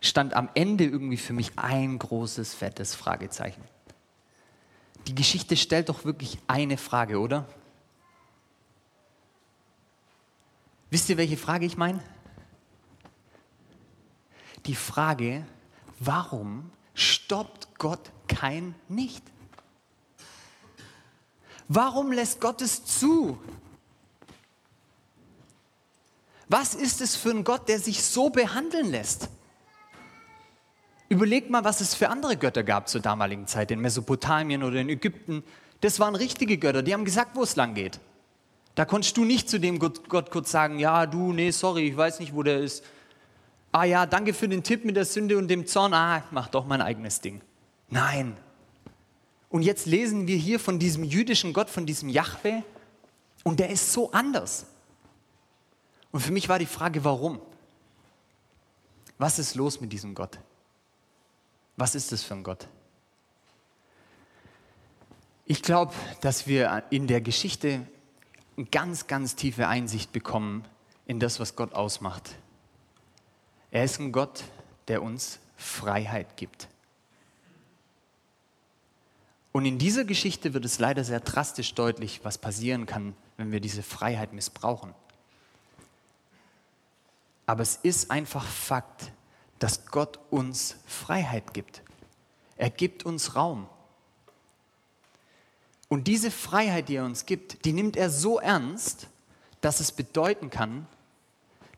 stand 0.00 0.32
am 0.32 0.48
Ende 0.54 0.84
irgendwie 0.84 1.16
für 1.16 1.32
mich 1.32 1.50
ein 1.56 1.98
großes, 1.98 2.54
fettes 2.54 2.94
Fragezeichen 2.94 3.62
die 5.08 5.14
Geschichte 5.14 5.56
stellt 5.56 5.88
doch 5.88 6.04
wirklich 6.04 6.38
eine 6.46 6.76
Frage, 6.76 7.18
oder? 7.18 7.46
Wisst 10.90 11.08
ihr, 11.08 11.16
welche 11.16 11.38
Frage 11.38 11.64
ich 11.64 11.78
meine? 11.78 12.00
Die 14.66 14.74
Frage, 14.74 15.46
warum 15.98 16.70
stoppt 16.94 17.78
Gott 17.78 18.10
kein 18.26 18.74
nicht? 18.88 19.22
Warum 21.68 22.12
lässt 22.12 22.40
Gott 22.40 22.62
es 22.62 22.84
zu? 22.84 23.38
Was 26.48 26.74
ist 26.74 27.02
es 27.02 27.14
für 27.14 27.30
ein 27.30 27.44
Gott, 27.44 27.68
der 27.68 27.78
sich 27.78 28.02
so 28.02 28.30
behandeln 28.30 28.90
lässt? 28.90 29.28
Überlegt 31.10 31.50
mal, 31.50 31.64
was 31.64 31.80
es 31.80 31.94
für 31.94 32.08
andere 32.08 32.36
Götter 32.36 32.62
gab 32.62 32.88
zur 32.88 33.02
damaligen 33.02 33.46
Zeit, 33.46 33.70
in 33.70 33.80
Mesopotamien 33.80 34.62
oder 34.62 34.80
in 34.80 34.88
Ägypten. 34.88 35.42
Das 35.82 36.00
waren 36.00 36.14
richtige 36.14 36.58
Götter, 36.58 36.82
die 36.82 36.92
haben 36.92 37.04
gesagt, 37.04 37.36
wo 37.36 37.42
es 37.42 37.56
lang 37.56 37.74
geht. 37.74 38.00
Da 38.74 38.84
konntest 38.84 39.16
du 39.16 39.24
nicht 39.24 39.50
zu 39.50 39.58
dem 39.58 39.78
Gott, 39.78 40.08
Gott 40.08 40.30
kurz 40.30 40.50
sagen, 40.50 40.78
ja, 40.78 41.06
du, 41.06 41.32
nee, 41.32 41.50
sorry, 41.50 41.88
ich 41.88 41.96
weiß 41.96 42.20
nicht, 42.20 42.34
wo 42.34 42.42
der 42.42 42.58
ist. 42.60 42.84
Ah 43.72 43.84
ja, 43.84 44.06
danke 44.06 44.32
für 44.32 44.48
den 44.48 44.62
Tipp 44.62 44.84
mit 44.84 44.96
der 44.96 45.04
Sünde 45.04 45.36
und 45.36 45.48
dem 45.48 45.66
Zorn. 45.66 45.92
Ah, 45.92 46.22
mach 46.30 46.48
doch 46.48 46.66
mein 46.66 46.80
eigenes 46.80 47.20
Ding. 47.20 47.42
Nein. 47.90 48.36
Und 49.50 49.62
jetzt 49.62 49.86
lesen 49.86 50.26
wir 50.26 50.36
hier 50.36 50.60
von 50.60 50.78
diesem 50.78 51.04
jüdischen 51.04 51.52
Gott, 51.52 51.70
von 51.70 51.86
diesem 51.86 52.08
Yahweh, 52.08 52.62
und 53.44 53.60
der 53.60 53.70
ist 53.70 53.92
so 53.92 54.10
anders. 54.12 54.66
Und 56.10 56.20
für 56.20 56.32
mich 56.32 56.48
war 56.48 56.58
die 56.58 56.66
Frage, 56.66 57.04
warum? 57.04 57.40
Was 59.16 59.38
ist 59.38 59.54
los 59.54 59.80
mit 59.80 59.92
diesem 59.92 60.14
Gott? 60.14 60.38
Was 61.76 61.94
ist 61.94 62.12
das 62.12 62.22
für 62.22 62.34
ein 62.34 62.42
Gott? 62.42 62.68
Ich 65.46 65.62
glaube, 65.62 65.94
dass 66.20 66.46
wir 66.46 66.84
in 66.90 67.06
der 67.06 67.20
Geschichte 67.20 67.86
eine 68.56 68.66
ganz, 68.66 69.06
ganz 69.06 69.34
tiefe 69.34 69.66
Einsicht 69.66 70.12
bekommen 70.12 70.64
in 71.06 71.20
das, 71.20 71.40
was 71.40 71.56
Gott 71.56 71.72
ausmacht. 71.72 72.34
Er 73.70 73.84
ist 73.84 73.98
ein 73.98 74.12
Gott, 74.12 74.44
der 74.88 75.02
uns 75.02 75.38
Freiheit 75.56 76.36
gibt. 76.36 76.68
Und 79.52 79.64
in 79.64 79.78
dieser 79.78 80.04
Geschichte 80.04 80.54
wird 80.54 80.64
es 80.64 80.78
leider 80.78 81.04
sehr 81.04 81.20
drastisch 81.20 81.74
deutlich, 81.74 82.20
was 82.22 82.38
passieren 82.38 82.86
kann, 82.86 83.14
wenn 83.36 83.50
wir 83.50 83.60
diese 83.60 83.82
Freiheit 83.82 84.32
missbrauchen. 84.32 84.94
Aber 87.46 87.62
es 87.62 87.76
ist 87.76 88.10
einfach 88.10 88.44
Fakt, 88.44 89.10
dass 89.58 89.86
Gott 89.86 90.18
uns 90.30 90.76
Freiheit 90.86 91.54
gibt. 91.54 91.82
Er 92.56 92.70
gibt 92.70 93.06
uns 93.06 93.34
Raum. 93.34 93.68
Und 95.88 96.06
diese 96.06 96.30
Freiheit, 96.30 96.88
die 96.88 96.96
er 96.96 97.04
uns 97.04 97.24
gibt, 97.24 97.64
die 97.64 97.72
nimmt 97.72 97.96
er 97.96 98.10
so 98.10 98.38
ernst, 98.38 99.08
dass 99.60 99.80
es 99.80 99.92
bedeuten 99.92 100.50
kann, 100.50 100.86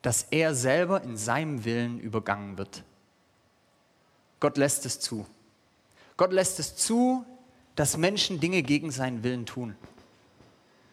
dass 0.03 0.25
er 0.31 0.55
selber 0.55 1.03
in 1.03 1.17
seinem 1.17 1.65
Willen 1.65 2.01
übergangen 2.01 2.59
wird. 2.59 2.83
Gott 4.41 4.57
lässt 4.57 4.87
es 4.87 4.99
zu. 4.99 5.27
Gott 6.17 6.33
lässt 6.33 6.59
es 6.59 6.75
zu, 6.75 7.25
dass 7.81 7.97
Menschen 7.97 8.41
Dinge 8.41 8.63
gegen 8.63 8.91
seinen 8.91 9.25
Willen 9.25 9.47
tun. 9.47 9.75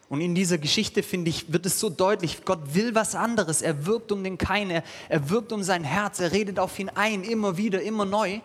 Und 0.08 0.22
in 0.22 0.34
dieser 0.36 0.58
Geschichte, 0.58 1.04
finde 1.04 1.30
ich, 1.30 1.52
wird 1.52 1.66
es 1.66 1.82
so 1.82 1.90
deutlich, 1.90 2.46
Gott 2.46 2.76
will 2.76 2.96
was 2.96 3.14
anderes. 3.14 3.62
Er 3.62 3.86
wirbt 3.86 4.14
um 4.14 4.24
den 4.24 4.38
Kain, 4.38 4.70
er, 4.70 4.84
er 5.10 5.30
wirbt 5.30 5.52
um 5.52 5.64
sein 5.64 5.84
Herz, 5.84 6.22
er 6.22 6.32
redet 6.32 6.60
auf 6.60 6.80
ihn 6.80 6.88
ein, 6.88 7.24
immer 7.24 7.58
wieder, 7.58 7.82
immer 7.82 8.06
neu. 8.06 8.40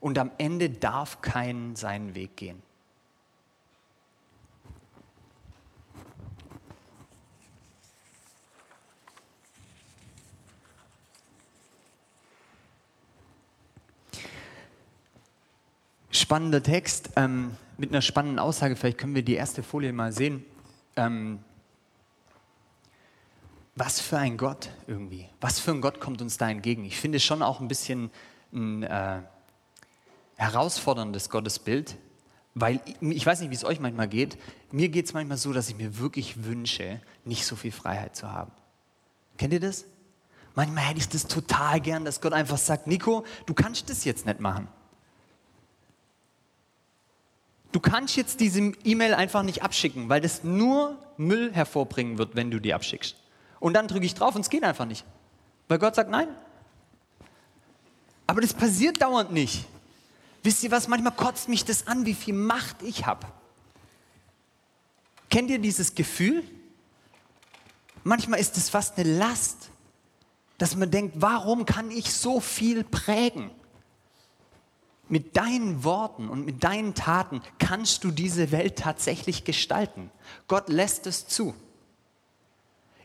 Und 0.00 0.16
am 0.16 0.30
Ende 0.38 0.70
darf 0.70 1.20
kein 1.20 1.76
seinen 1.76 2.14
Weg 2.14 2.34
gehen. 2.38 2.62
Spannender 16.20 16.62
Text 16.62 17.12
ähm, 17.16 17.56
mit 17.78 17.92
einer 17.92 18.02
spannenden 18.02 18.38
Aussage. 18.38 18.76
Vielleicht 18.76 18.98
können 18.98 19.14
wir 19.14 19.22
die 19.22 19.36
erste 19.36 19.62
Folie 19.62 19.90
mal 19.94 20.12
sehen. 20.12 20.44
Ähm, 20.94 21.38
was 23.74 24.02
für 24.02 24.18
ein 24.18 24.36
Gott 24.36 24.68
irgendwie. 24.86 25.30
Was 25.40 25.60
für 25.60 25.70
ein 25.70 25.80
Gott 25.80 25.98
kommt 25.98 26.20
uns 26.20 26.36
da 26.36 26.50
entgegen? 26.50 26.84
Ich 26.84 27.00
finde 27.00 27.20
schon 27.20 27.42
auch 27.42 27.60
ein 27.60 27.68
bisschen 27.68 28.10
ein 28.52 28.82
äh, 28.82 29.22
herausforderndes 30.36 31.30
Gottesbild, 31.30 31.96
weil 32.54 32.82
ich, 32.84 33.00
ich 33.00 33.24
weiß 33.24 33.40
nicht, 33.40 33.48
wie 33.48 33.54
es 33.54 33.64
euch 33.64 33.80
manchmal 33.80 34.08
geht. 34.08 34.36
Mir 34.72 34.90
geht 34.90 35.06
es 35.06 35.14
manchmal 35.14 35.38
so, 35.38 35.54
dass 35.54 35.70
ich 35.70 35.76
mir 35.78 35.96
wirklich 35.96 36.44
wünsche, 36.44 37.00
nicht 37.24 37.46
so 37.46 37.56
viel 37.56 37.72
Freiheit 37.72 38.14
zu 38.14 38.30
haben. 38.30 38.52
Kennt 39.38 39.54
ihr 39.54 39.60
das? 39.60 39.86
Manchmal 40.54 40.84
hätte 40.84 40.98
ich 40.98 41.08
das 41.08 41.26
total 41.26 41.80
gern, 41.80 42.04
dass 42.04 42.20
Gott 42.20 42.34
einfach 42.34 42.58
sagt, 42.58 42.86
Nico, 42.88 43.24
du 43.46 43.54
kannst 43.54 43.88
das 43.88 44.04
jetzt 44.04 44.26
nicht 44.26 44.38
machen. 44.38 44.68
Du 47.72 47.80
kannst 47.80 48.16
jetzt 48.16 48.40
diese 48.40 48.72
E-Mail 48.84 49.14
einfach 49.14 49.42
nicht 49.42 49.62
abschicken, 49.62 50.08
weil 50.08 50.20
das 50.20 50.42
nur 50.42 50.98
Müll 51.16 51.52
hervorbringen 51.52 52.18
wird, 52.18 52.34
wenn 52.34 52.50
du 52.50 52.58
die 52.58 52.74
abschickst. 52.74 53.16
Und 53.60 53.74
dann 53.74 53.86
drücke 53.86 54.06
ich 54.06 54.14
drauf 54.14 54.34
und 54.34 54.40
es 54.40 54.50
geht 54.50 54.64
einfach 54.64 54.86
nicht. 54.86 55.04
Weil 55.68 55.78
Gott 55.78 55.94
sagt 55.94 56.10
nein. 56.10 56.28
Aber 58.26 58.40
das 58.40 58.54
passiert 58.54 59.00
dauernd 59.00 59.32
nicht. 59.32 59.66
Wisst 60.42 60.64
ihr 60.64 60.70
was? 60.70 60.88
Manchmal 60.88 61.12
kotzt 61.12 61.48
mich 61.48 61.64
das 61.64 61.86
an, 61.86 62.06
wie 62.06 62.14
viel 62.14 62.34
Macht 62.34 62.82
ich 62.82 63.06
habe. 63.06 63.26
Kennt 65.28 65.50
ihr 65.50 65.58
dieses 65.58 65.94
Gefühl? 65.94 66.42
Manchmal 68.02 68.40
ist 68.40 68.56
es 68.56 68.68
fast 68.68 68.98
eine 68.98 69.18
Last, 69.18 69.70
dass 70.58 70.74
man 70.74 70.90
denkt, 70.90 71.16
warum 71.18 71.66
kann 71.66 71.90
ich 71.90 72.12
so 72.12 72.40
viel 72.40 72.82
prägen? 72.82 73.50
Mit 75.10 75.36
deinen 75.36 75.84
Worten 75.84 76.28
und 76.28 76.44
mit 76.44 76.62
deinen 76.62 76.94
Taten 76.94 77.42
kannst 77.58 78.04
du 78.04 78.10
diese 78.10 78.52
Welt 78.52 78.76
tatsächlich 78.76 79.44
gestalten. 79.44 80.10
Gott 80.48 80.68
lässt 80.68 81.06
es 81.06 81.26
zu. 81.26 81.54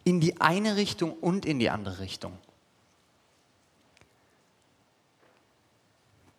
In 0.03 0.21
die 0.21 0.39
eine 0.39 0.75
Richtung 0.75 1.13
und 1.13 1.45
in 1.45 1.57
die 1.59 1.69
andere 1.69 1.99
Richtung. 1.99 2.37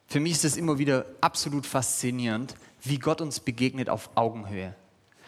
Für 0.06 0.20
mich 0.20 0.32
ist 0.32 0.44
es 0.44 0.56
immer 0.56 0.78
wieder 0.78 1.04
absolut 1.20 1.66
faszinierend, 1.66 2.54
wie 2.82 2.98
Gott 2.98 3.20
uns 3.20 3.40
begegnet 3.40 3.90
auf 3.90 4.10
Augenhöhe. 4.14 4.74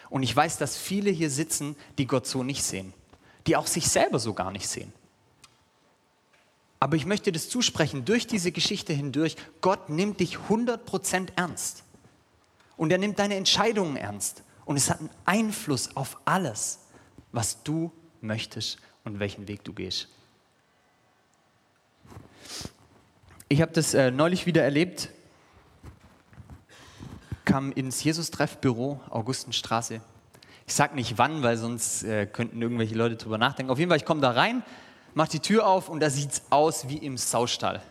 Und 0.08 0.22
ich 0.22 0.34
weiß, 0.34 0.56
dass 0.58 0.76
viele 0.76 1.10
hier 1.10 1.30
sitzen, 1.30 1.76
die 1.98 2.06
Gott 2.06 2.26
so 2.26 2.44
nicht 2.44 2.62
sehen, 2.62 2.94
die 3.46 3.56
auch 3.56 3.66
sich 3.66 3.88
selber 3.88 4.20
so 4.20 4.34
gar 4.34 4.52
nicht 4.52 4.68
sehen. 4.68 4.92
Aber 6.80 6.96
ich 6.96 7.06
möchte 7.06 7.32
das 7.32 7.48
zusprechen, 7.48 8.04
durch 8.04 8.26
diese 8.26 8.52
Geschichte 8.52 8.92
hindurch, 8.92 9.36
Gott 9.60 9.88
nimmt 9.88 10.20
dich 10.20 10.36
100% 10.36 11.30
ernst. 11.36 11.82
Und 12.76 12.92
er 12.92 12.98
nimmt 12.98 13.18
deine 13.18 13.34
Entscheidungen 13.34 13.96
ernst. 13.96 14.44
Und 14.64 14.76
es 14.76 14.88
hat 14.88 15.00
einen 15.00 15.10
Einfluss 15.24 15.96
auf 15.96 16.18
alles, 16.24 16.80
was 17.32 17.62
du 17.64 17.90
möchtest 18.20 18.78
und 19.04 19.18
welchen 19.18 19.48
Weg 19.48 19.64
du 19.64 19.72
gehst. 19.72 20.08
Ich 23.48 23.62
habe 23.62 23.72
das 23.72 23.94
äh, 23.94 24.10
neulich 24.10 24.46
wieder 24.46 24.62
erlebt, 24.62 25.08
kam 27.44 27.72
ins 27.72 28.04
Jesus-Treff-Büro, 28.04 29.00
Augustenstraße. 29.08 30.02
Ich 30.66 30.74
sage 30.74 30.94
nicht 30.94 31.16
wann, 31.16 31.42
weil 31.42 31.56
sonst 31.56 32.02
äh, 32.02 32.26
könnten 32.26 32.60
irgendwelche 32.60 32.94
Leute 32.94 33.16
drüber 33.16 33.38
nachdenken. 33.38 33.72
Auf 33.72 33.78
jeden 33.78 33.90
Fall, 33.90 33.96
ich 33.96 34.04
komme 34.04 34.20
da 34.20 34.32
rein 34.32 34.62
macht 35.18 35.32
die 35.32 35.40
Tür 35.40 35.66
auf 35.66 35.88
und 35.88 35.98
da 35.98 36.10
sieht 36.10 36.30
es 36.30 36.42
aus 36.48 36.88
wie 36.88 36.98
im 36.98 37.18
Saustall. 37.18 37.82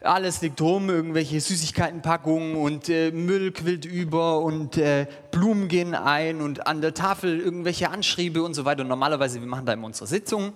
Alles 0.00 0.40
liegt 0.40 0.58
rum, 0.62 0.88
irgendwelche 0.88 1.38
Süßigkeitenpackungen 1.38 2.56
und 2.56 2.88
äh, 2.88 3.10
Müll 3.10 3.52
quillt 3.52 3.84
über 3.84 4.40
und 4.40 4.78
äh, 4.78 5.06
Blumen 5.32 5.68
gehen 5.68 5.94
ein 5.94 6.40
und 6.40 6.66
an 6.66 6.80
der 6.80 6.94
Tafel 6.94 7.38
irgendwelche 7.38 7.90
Anschriebe 7.90 8.42
und 8.42 8.54
so 8.54 8.64
weiter. 8.64 8.82
Und 8.82 8.88
normalerweise, 8.88 9.38
wir 9.38 9.46
machen 9.46 9.66
da 9.66 9.74
immer 9.74 9.84
unsere 9.84 10.06
Sitzung. 10.06 10.54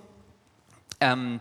Ähm, 1.00 1.40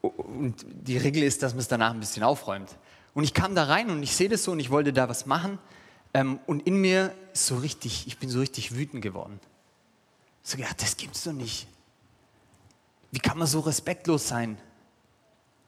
und 0.00 0.64
die 0.64 0.96
Regel 0.96 1.24
ist, 1.24 1.42
dass 1.42 1.52
man 1.52 1.60
es 1.60 1.68
danach 1.68 1.92
ein 1.92 2.00
bisschen 2.00 2.22
aufräumt. 2.22 2.70
Und 3.12 3.22
ich 3.22 3.34
kam 3.34 3.54
da 3.54 3.64
rein 3.64 3.90
und 3.90 4.02
ich 4.02 4.16
sehe 4.16 4.30
das 4.30 4.44
so 4.44 4.52
und 4.52 4.60
ich 4.60 4.70
wollte 4.70 4.94
da 4.94 5.10
was 5.10 5.26
machen. 5.26 5.58
Ähm, 6.14 6.38
und 6.46 6.66
in 6.66 6.80
mir 6.80 7.12
ist 7.34 7.48
so 7.48 7.56
richtig, 7.58 8.06
ich 8.06 8.16
bin 8.16 8.30
so 8.30 8.40
richtig 8.40 8.74
wütend 8.74 9.02
geworden. 9.02 9.40
So 10.42 10.56
gedacht, 10.56 10.80
das 10.80 10.96
gibt's 10.96 11.24
doch 11.24 11.32
nicht. 11.32 11.66
Wie 13.10 13.18
kann 13.18 13.38
man 13.38 13.46
so 13.46 13.60
respektlos 13.60 14.28
sein? 14.28 14.58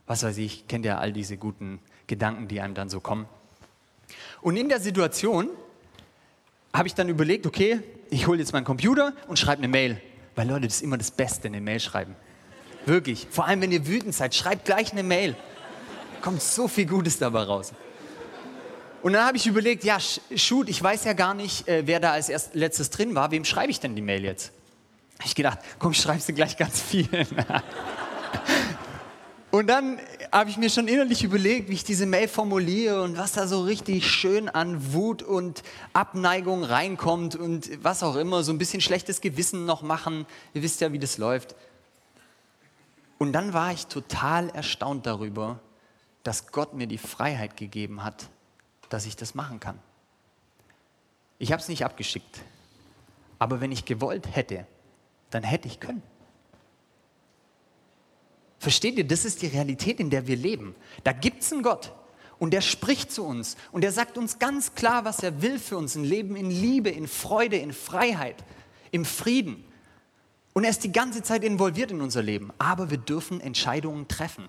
Was 0.07 0.23
weiß 0.23 0.39
ich, 0.39 0.67
kennt 0.69 0.85
ja 0.85 0.99
all 0.99 1.13
diese 1.13 1.37
guten 1.37 1.81
Gedanken, 2.07 2.49
die 2.49 2.61
einem 2.61 2.75
dann 2.75 2.89
so 2.89 3.01
kommen. 3.01 3.27
Und 4.43 4.57
in 4.57 4.69
der 4.69 4.81
Situation 4.81 5.49
habe 6.73 6.89
ich 6.89 6.95
dann 6.95 7.09
überlegt, 7.09 7.47
okay, 7.47 7.81
ich 8.11 8.27
hole 8.27 8.39
jetzt 8.39 8.53
meinen 8.53 8.65
Computer 8.65 9.13
und 9.29 9.39
schreibe 9.39 9.59
eine 9.59 9.69
Mail. 9.69 10.01
Weil 10.35 10.49
Leute, 10.49 10.67
das 10.67 10.77
ist 10.77 10.83
immer 10.83 10.99
das 10.99 11.11
Beste, 11.11 11.49
eine 11.49 11.61
Mail 11.61 11.81
schreiben. 11.81 12.17
Wirklich. 12.87 13.27
Vor 13.31 13.47
allem, 13.47 13.61
wenn 13.61 13.73
ihr 13.73 13.87
wütend 13.87 14.15
seid, 14.15 14.35
schreibt 14.35 14.65
gleich 14.65 14.93
eine 14.93 15.03
Mail. 15.03 15.37
Kommt 16.23 16.43
so 16.43 16.69
viel 16.69 16.87
Gutes 16.87 17.19
dabei 17.19 17.43
raus. 17.43 17.73
Und 19.03 19.15
dann 19.15 19.25
habe 19.25 19.37
ich 19.37 19.47
überlegt, 19.47 19.85
ja, 19.85 19.99
shoot, 20.01 20.69
ich 20.69 20.83
weiß 20.83 21.05
ja 21.05 21.15
gar 21.15 21.35
nicht, 21.35 21.67
äh, 21.69 21.87
wer 21.87 22.01
da 22.01 22.13
als 22.13 22.29
erst, 22.29 22.55
letztes 22.55 22.91
drin 22.91 23.15
war. 23.15 23.31
Wem 23.31 23.45
schreibe 23.45 23.71
ich 23.71 23.81
denn 23.81 23.97
die 23.97 24.03
Mail 24.03 24.25
jetzt? 24.25 24.53
Ich 25.27 25.35
gedacht, 25.35 25.59
komm, 25.79 25.95
schreibst 25.95 26.29
du 26.29 26.33
gleich 26.33 26.57
ganz 26.57 26.81
viel. 26.81 27.09
und 29.51 29.67
dann 29.67 29.99
habe 30.33 30.51
ich 30.51 30.57
mir 30.57 30.71
schon 30.71 30.89
innerlich 30.89 31.25
überlegt, 31.25 31.69
wie 31.69 31.75
ich 31.75 31.85
diese 31.85 32.07
Mail 32.07 32.29
formuliere 32.29 33.03
und 33.03 33.19
was 33.19 33.33
da 33.33 33.47
so 33.47 33.63
richtig 33.63 34.11
schön 34.11 34.49
an 34.49 34.93
Wut 34.93 35.23
und 35.23 35.63
Abneigung 35.93 36.65
reinkommt 36.65 37.37
und 37.37 37.83
was 37.83 38.03
auch 38.03 38.17
immer, 38.17 38.43
so 38.43 38.53
ein 38.53 38.59
bisschen 38.59 38.81
schlechtes 38.81 39.21
Gewissen 39.21 39.67
noch 39.67 39.83
machen. 39.83 40.27
Ihr 40.55 40.63
wisst 40.63 40.81
ja, 40.81 40.93
wie 40.93 40.99
das 40.99 41.19
läuft. 41.19 41.55
Und 43.19 43.33
dann 43.33 43.53
war 43.53 43.73
ich 43.73 43.87
total 43.87 44.49
erstaunt 44.51 45.07
darüber, 45.07 45.61
dass 46.23 46.53
Gott 46.53 46.75
mir 46.75 46.87
die 46.87 46.99
Freiheit 46.99 47.57
gegeben 47.57 48.05
hat, 48.05 48.29
dass 48.89 49.07
ich 49.07 49.17
das 49.17 49.35
machen 49.35 49.61
kann. 49.61 49.79
Ich 51.39 51.53
habe 51.53 51.61
es 51.61 51.69
nicht 51.69 51.85
abgeschickt. 51.85 52.41
Aber 53.39 53.61
wenn 53.61 53.73
ich 53.73 53.85
gewollt 53.85 54.35
hätte, 54.37 54.67
dann 55.31 55.43
hätte 55.43 55.69
ich 55.69 55.81
können. 55.81 56.03
Versteht 58.59 58.99
ihr, 58.99 59.07
das 59.07 59.25
ist 59.25 59.41
die 59.43 59.47
Realität, 59.47 60.01
in 60.01 60.11
der 60.11 60.27
wir 60.27 60.37
leben. 60.37 60.75
Da 61.03 61.13
gibt 61.13 61.43
es 61.43 61.53
einen 61.53 61.63
Gott 61.63 61.93
und 62.39 62.53
der 62.53 62.61
spricht 62.61 63.11
zu 63.11 63.25
uns 63.25 63.57
und 63.73 63.83
der 63.83 63.93
sagt 63.93 64.19
uns 64.19 64.39
ganz 64.39 64.75
klar, 64.75 65.05
was 65.05 65.23
er 65.23 65.41
will 65.41 65.59
für 65.59 65.79
uns. 65.79 65.95
Ein 65.95 66.05
Leben 66.05 66.37
in 66.37 66.51
Liebe, 66.51 66.91
in 66.91 67.09
Freude, 67.09 67.57
in 67.57 67.73
Freiheit, 67.73 68.45
im 68.91 69.05
Frieden. 69.05 69.65
Und 70.53 70.65
er 70.65 70.71
ist 70.71 70.85
die 70.85 70.93
ganze 70.93 71.23
Zeit 71.23 71.43
involviert 71.43 71.91
in 71.91 72.01
unser 72.01 72.23
Leben. 72.23 72.51
Aber 72.59 72.91
wir 72.91 72.99
dürfen 72.99 73.41
Entscheidungen 73.41 74.09
treffen. 74.09 74.49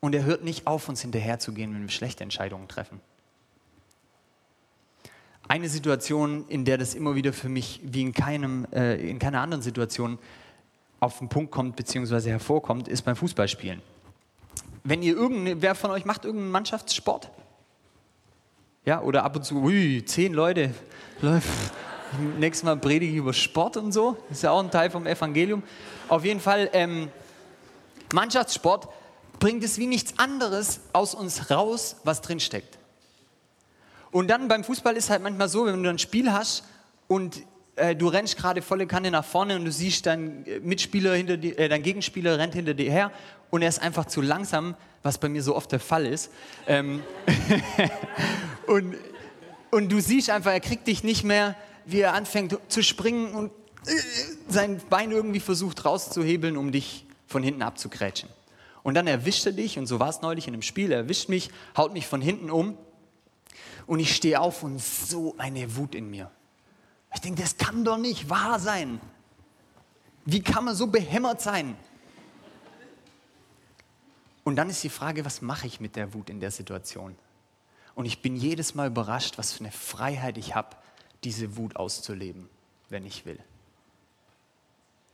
Und 0.00 0.14
er 0.14 0.24
hört 0.24 0.44
nicht 0.44 0.66
auf, 0.66 0.88
uns 0.88 1.00
hinterherzugehen, 1.00 1.74
wenn 1.74 1.82
wir 1.82 1.88
schlechte 1.88 2.22
Entscheidungen 2.22 2.68
treffen. 2.68 3.00
Eine 5.48 5.70
Situation, 5.70 6.44
in 6.48 6.66
der 6.66 6.76
das 6.76 6.94
immer 6.94 7.14
wieder 7.14 7.32
für 7.32 7.48
mich 7.48 7.80
wie 7.82 8.02
in, 8.02 8.12
keinem, 8.12 8.66
äh, 8.72 8.96
in 9.08 9.18
keiner 9.18 9.40
anderen 9.40 9.62
Situation 9.62 10.18
auf 11.00 11.18
den 11.18 11.30
Punkt 11.30 11.50
kommt 11.50 11.76
bzw. 11.76 12.30
hervorkommt, 12.30 12.86
ist 12.86 13.02
beim 13.02 13.16
Fußballspielen. 13.16 13.80
Wenn 14.84 15.02
ihr 15.02 15.14
irgendeine, 15.14 15.62
wer 15.62 15.74
von 15.74 15.90
euch 15.90 16.04
macht 16.04 16.24
irgendeinen 16.24 16.52
Mannschaftssport? 16.52 17.30
Ja, 18.84 19.00
oder 19.02 19.24
ab 19.24 19.36
und 19.36 19.44
zu, 19.44 19.62
ui, 19.62 20.04
zehn 20.04 20.34
Leute. 20.34 20.74
Nächstes 22.38 22.64
Mal 22.64 22.76
predige 22.76 23.12
ich 23.12 23.18
über 23.18 23.32
Sport 23.32 23.76
und 23.76 23.92
so. 23.92 24.16
Ist 24.30 24.42
ja 24.42 24.50
auch 24.50 24.62
ein 24.62 24.70
Teil 24.70 24.90
vom 24.90 25.06
Evangelium. 25.06 25.62
Auf 26.08 26.24
jeden 26.24 26.40
Fall, 26.40 26.70
ähm, 26.72 27.08
Mannschaftssport 28.12 28.88
bringt 29.38 29.62
es 29.62 29.78
wie 29.78 29.86
nichts 29.86 30.18
anderes 30.18 30.80
aus 30.92 31.14
uns 31.14 31.50
raus, 31.50 31.96
was 32.04 32.22
drinsteckt. 32.22 32.77
Und 34.10 34.28
dann 34.28 34.48
beim 34.48 34.64
Fußball 34.64 34.96
ist 34.96 35.10
halt 35.10 35.22
manchmal 35.22 35.48
so, 35.48 35.66
wenn 35.66 35.82
du 35.82 35.90
ein 35.90 35.98
Spiel 35.98 36.32
hast 36.32 36.64
und 37.08 37.42
äh, 37.76 37.94
du 37.94 38.08
rennst 38.08 38.36
gerade 38.36 38.62
volle 38.62 38.86
Kanne 38.86 39.10
nach 39.10 39.24
vorne 39.24 39.56
und 39.56 39.64
du 39.64 39.72
siehst 39.72 40.06
dein 40.06 40.46
äh, 40.46 40.60
Mitspieler 40.60 41.14
hinter 41.14 41.36
dir, 41.36 41.58
äh, 41.58 41.68
dein 41.68 41.82
Gegenspieler 41.82 42.38
rennt 42.38 42.54
hinter 42.54 42.74
dir 42.74 42.90
her 42.90 43.12
und 43.50 43.62
er 43.62 43.68
ist 43.68 43.80
einfach 43.80 44.06
zu 44.06 44.20
langsam, 44.20 44.74
was 45.02 45.18
bei 45.18 45.28
mir 45.28 45.42
so 45.42 45.54
oft 45.54 45.70
der 45.72 45.80
Fall 45.80 46.06
ist. 46.06 46.30
Ähm 46.66 47.02
und, 48.66 48.96
und 49.70 49.92
du 49.92 50.00
siehst 50.00 50.30
einfach, 50.30 50.52
er 50.52 50.60
kriegt 50.60 50.86
dich 50.86 51.04
nicht 51.04 51.24
mehr, 51.24 51.54
wie 51.86 52.00
er 52.00 52.14
anfängt 52.14 52.58
zu 52.68 52.82
springen 52.82 53.34
und 53.34 53.52
äh, 53.86 53.92
sein 54.48 54.80
Bein 54.90 55.10
irgendwie 55.10 55.40
versucht 55.40 55.84
rauszuhebeln, 55.84 56.56
um 56.56 56.72
dich 56.72 57.06
von 57.26 57.42
hinten 57.42 57.62
abzugrätschen. 57.62 58.28
Und 58.82 58.94
dann 58.94 59.06
erwischt 59.06 59.44
er 59.44 59.52
dich, 59.52 59.78
und 59.78 59.86
so 59.86 60.00
war 60.00 60.08
es 60.08 60.22
neulich 60.22 60.48
in 60.48 60.54
einem 60.54 60.62
Spiel, 60.62 60.92
er 60.92 60.98
erwischt 60.98 61.28
mich, 61.28 61.50
haut 61.76 61.92
mich 61.92 62.06
von 62.06 62.22
hinten 62.22 62.50
um 62.50 62.78
und 63.88 64.00
ich 64.00 64.14
stehe 64.14 64.38
auf 64.38 64.62
und 64.62 64.80
so 64.80 65.34
eine 65.38 65.74
Wut 65.76 65.94
in 65.94 66.10
mir. 66.10 66.30
Ich 67.14 67.20
denke, 67.20 67.40
das 67.40 67.56
kann 67.56 67.84
doch 67.84 67.96
nicht 67.96 68.28
wahr 68.28 68.60
sein. 68.60 69.00
Wie 70.26 70.42
kann 70.42 70.66
man 70.66 70.74
so 70.74 70.88
behämmert 70.88 71.40
sein? 71.40 71.74
Und 74.44 74.56
dann 74.56 74.68
ist 74.68 74.84
die 74.84 74.90
Frage, 74.90 75.24
was 75.24 75.40
mache 75.40 75.66
ich 75.66 75.80
mit 75.80 75.96
der 75.96 76.12
Wut 76.12 76.28
in 76.28 76.38
der 76.38 76.50
Situation? 76.50 77.16
Und 77.94 78.04
ich 78.04 78.20
bin 78.20 78.36
jedes 78.36 78.74
Mal 78.74 78.88
überrascht, 78.88 79.38
was 79.38 79.54
für 79.54 79.60
eine 79.60 79.72
Freiheit 79.72 80.36
ich 80.36 80.54
habe, 80.54 80.76
diese 81.24 81.56
Wut 81.56 81.76
auszuleben, 81.76 82.50
wenn 82.90 83.06
ich 83.06 83.24
will. 83.24 83.38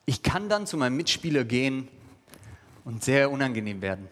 Ich 0.04 0.24
kann 0.24 0.48
dann 0.48 0.66
zu 0.66 0.76
meinem 0.76 0.96
Mitspieler 0.96 1.44
gehen 1.44 1.88
und 2.84 3.04
sehr 3.04 3.30
unangenehm 3.30 3.80
werden. 3.82 4.08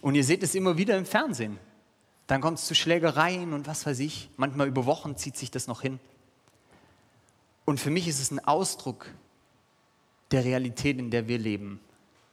Und 0.00 0.14
ihr 0.14 0.24
seht 0.24 0.44
es 0.44 0.54
immer 0.54 0.78
wieder 0.78 0.96
im 0.96 1.04
Fernsehen. 1.04 1.58
Dann 2.30 2.40
kommt 2.40 2.60
es 2.60 2.66
zu 2.66 2.76
Schlägereien 2.76 3.52
und 3.52 3.66
was 3.66 3.84
weiß 3.86 3.98
ich. 3.98 4.30
Manchmal 4.36 4.68
über 4.68 4.86
Wochen 4.86 5.16
zieht 5.16 5.36
sich 5.36 5.50
das 5.50 5.66
noch 5.66 5.82
hin. 5.82 5.98
Und 7.64 7.80
für 7.80 7.90
mich 7.90 8.06
ist 8.06 8.20
es 8.20 8.30
ein 8.30 8.38
Ausdruck 8.38 9.12
der 10.30 10.44
Realität, 10.44 11.00
in 11.00 11.10
der 11.10 11.26
wir 11.26 11.38
leben, 11.38 11.80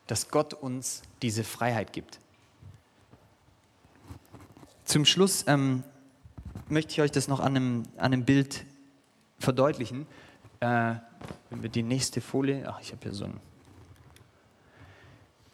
dass 0.05 0.29
Gott 0.29 0.53
uns 0.53 1.01
diese 1.23 1.43
Freiheit 1.43 1.93
gibt. 1.93 2.19
Zum 4.85 5.03
Schluss 5.03 5.45
ähm, 5.47 5.83
möchte 6.69 6.91
ich 6.91 7.01
euch 7.01 7.11
das 7.11 7.27
noch 7.27 7.39
an 7.39 7.55
einem, 7.55 7.83
an 7.97 8.13
einem 8.13 8.23
Bild 8.23 8.65
verdeutlichen. 9.39 10.05
Äh, 10.59 10.93
wenn 11.49 11.63
wir 11.63 11.69
die 11.69 11.81
nächste 11.81 12.21
Folie, 12.21 12.71
ach, 12.71 12.79
ich 12.81 12.91
habe 12.91 13.01
hier 13.01 13.15
so 13.15 13.25
ein. 13.25 13.39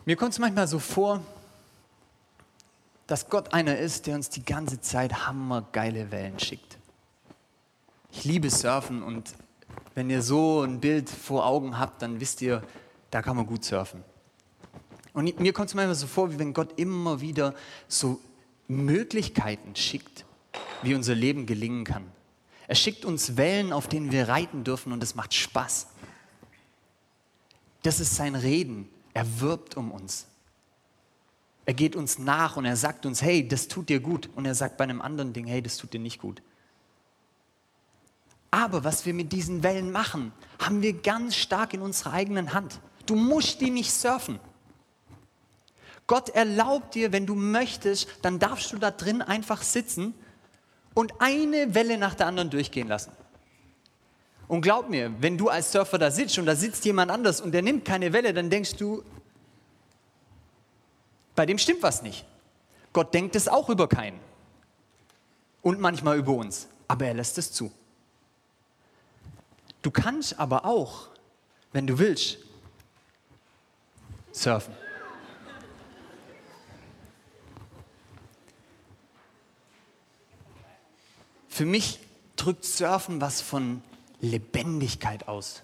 Mir 0.04 0.18
kommt 0.18 0.34
es 0.34 0.40
manchmal 0.40 0.68
so 0.68 0.80
vor, 0.80 1.22
dass 3.08 3.30
Gott 3.30 3.54
einer 3.54 3.78
ist, 3.78 4.08
der 4.08 4.16
uns 4.16 4.30
die 4.30 4.44
ganze 4.44 4.80
Zeit 4.82 5.28
hammergeile 5.28 6.12
Wellen 6.12 6.40
schickt. 6.40 6.78
Ich 8.12 8.24
liebe 8.24 8.50
Surfen 8.50 9.04
und 9.04 9.34
wenn 9.96 10.10
ihr 10.10 10.22
so 10.22 10.62
ein 10.62 10.80
Bild 10.80 11.10
vor 11.10 11.46
Augen 11.46 11.78
habt, 11.78 12.02
dann 12.02 12.20
wisst 12.20 12.42
ihr, 12.42 12.64
da 13.12 13.22
kann 13.22 13.36
man 13.36 13.46
gut 13.46 13.64
surfen. 13.64 14.04
Und 15.14 15.40
mir 15.40 15.54
kommt 15.54 15.70
es 15.70 15.76
manchmal 15.76 15.96
so 15.96 16.08
vor, 16.08 16.32
wie 16.32 16.40
wenn 16.40 16.54
Gott 16.54 16.80
immer 16.80 17.22
wieder 17.22 17.54
so 17.88 18.20
Möglichkeiten 18.68 19.76
schickt, 19.76 20.26
wie 20.82 20.96
unser 20.96 21.14
Leben 21.14 21.46
gelingen 21.46 21.84
kann. 21.84 22.06
Er 22.68 22.76
schickt 22.76 23.06
uns 23.06 23.38
Wellen, 23.38 23.74
auf 23.74 23.88
denen 23.88 24.12
wir 24.12 24.30
reiten 24.30 24.64
dürfen 24.64 24.92
und 24.92 25.04
es 25.04 25.16
macht 25.16 25.34
Spaß. 25.34 25.88
Das 27.84 28.00
ist 28.00 28.16
sein 28.16 28.36
Reden. 28.36 28.90
Er 29.14 29.40
wirbt 29.42 29.78
um 29.78 29.92
uns. 29.92 30.26
Er 31.66 31.74
geht 31.74 31.96
uns 31.96 32.20
nach 32.20 32.58
und 32.58 32.66
er 32.66 32.76
sagt 32.76 33.06
uns, 33.06 33.22
hey, 33.22 33.48
das 33.48 33.68
tut 33.68 33.90
dir 33.90 34.00
gut. 34.00 34.30
Und 34.36 34.46
er 34.46 34.56
sagt 34.56 34.78
bei 34.78 34.84
einem 34.84 35.02
anderen 35.02 35.34
Ding, 35.34 35.48
hey, 35.48 35.62
das 35.62 35.78
tut 35.78 35.94
dir 35.94 36.00
nicht 36.00 36.20
gut. 36.20 36.42
Aber 38.52 38.84
was 38.84 39.06
wir 39.06 39.14
mit 39.14 39.32
diesen 39.32 39.64
Wellen 39.64 39.92
machen, 39.92 40.32
haben 40.60 40.82
wir 40.82 40.94
ganz 40.94 41.36
stark 41.36 41.74
in 41.74 41.82
unserer 41.82 42.14
eigenen 42.14 42.54
Hand. 42.54 42.80
Du 43.06 43.16
musst 43.16 43.62
die 43.62 43.72
nicht 43.72 43.92
surfen. 43.92 44.40
Gott 46.06 46.30
erlaubt 46.30 46.96
dir, 46.96 47.12
wenn 47.12 47.26
du 47.26 47.34
möchtest, 47.34 48.08
dann 48.22 48.40
darfst 48.40 48.72
du 48.74 48.78
da 48.78 48.92
drin 48.92 49.22
einfach 49.22 49.62
sitzen 49.62 50.14
und 50.94 51.14
eine 51.20 51.74
Welle 51.74 51.98
nach 51.98 52.14
der 52.14 52.28
anderen 52.28 52.50
durchgehen 52.50 52.88
lassen. 52.88 53.12
Und 54.48 54.62
glaub 54.62 54.90
mir, 54.90 55.14
wenn 55.20 55.38
du 55.38 55.50
als 55.50 55.72
Surfer 55.72 55.98
da 55.98 56.12
sitzt 56.12 56.38
und 56.38 56.46
da 56.46 56.56
sitzt 56.56 56.84
jemand 56.86 57.10
anders 57.10 57.42
und 57.42 57.54
der 57.54 57.62
nimmt 57.62 57.86
keine 57.86 58.14
Welle, 58.14 58.34
dann 58.34 58.50
denkst 58.50 58.76
du, 58.76 59.04
bei 61.36 61.46
dem 61.46 61.58
stimmt 61.58 61.84
was 61.84 62.02
nicht. 62.02 62.26
Gott 62.92 63.14
denkt 63.14 63.36
es 63.36 63.48
auch 63.48 63.70
über 63.70 63.88
keinen. 63.88 64.20
Und 65.62 65.80
manchmal 65.80 66.18
über 66.18 66.34
uns. 66.34 66.68
Aber 66.88 67.06
er 67.06 67.14
lässt 67.14 67.38
es 67.38 67.52
zu. 67.52 67.72
Du 69.82 69.92
kannst 69.92 70.40
aber 70.40 70.66
auch, 70.66 71.08
wenn 71.72 71.88
du 71.88 71.98
willst, 71.98 72.38
surfen. 74.32 74.76
Für 81.50 81.66
mich 81.66 82.00
drückt 82.36 82.66
Surfen 82.66 83.22
was 83.22 83.42
von 83.42 83.84
Lebendigkeit 84.22 85.28
aus. 85.28 85.62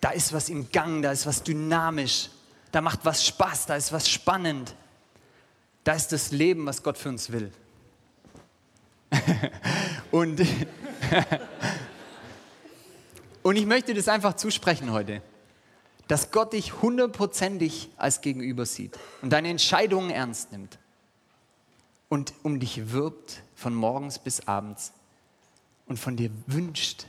Da 0.00 0.10
ist 0.10 0.32
was 0.32 0.48
im 0.48 0.70
Gang, 0.70 1.02
da 1.02 1.10
ist 1.10 1.24
was 1.24 1.42
dynamisch, 1.42 2.30
da 2.72 2.80
macht 2.80 3.04
was 3.04 3.24
Spaß, 3.24 3.66
da 3.66 3.76
ist 3.76 3.92
was 3.92 4.08
spannend. 4.08 4.74
Da 5.84 5.94
ist 5.94 6.08
das 6.08 6.32
Leben, 6.32 6.66
was 6.66 6.82
Gott 6.82 6.98
für 6.98 7.08
uns 7.08 7.30
will. 7.30 7.50
Und 10.10 10.40
Und 13.48 13.56
ich 13.56 13.66
möchte 13.66 13.94
das 13.94 14.08
einfach 14.08 14.34
zusprechen 14.34 14.92
heute, 14.92 15.22
dass 16.06 16.30
Gott 16.30 16.52
dich 16.52 16.82
hundertprozentig 16.82 17.88
als 17.96 18.20
Gegenüber 18.20 18.66
sieht 18.66 18.98
und 19.22 19.32
deine 19.32 19.48
Entscheidungen 19.48 20.10
ernst 20.10 20.52
nimmt 20.52 20.78
und 22.08 22.34
um 22.42 22.60
dich 22.60 22.92
wirbt 22.92 23.42
von 23.54 23.74
morgens 23.74 24.18
bis 24.18 24.46
abends 24.46 24.92
und 25.86 25.98
von 25.98 26.16
dir 26.16 26.30
wünscht 26.46 27.06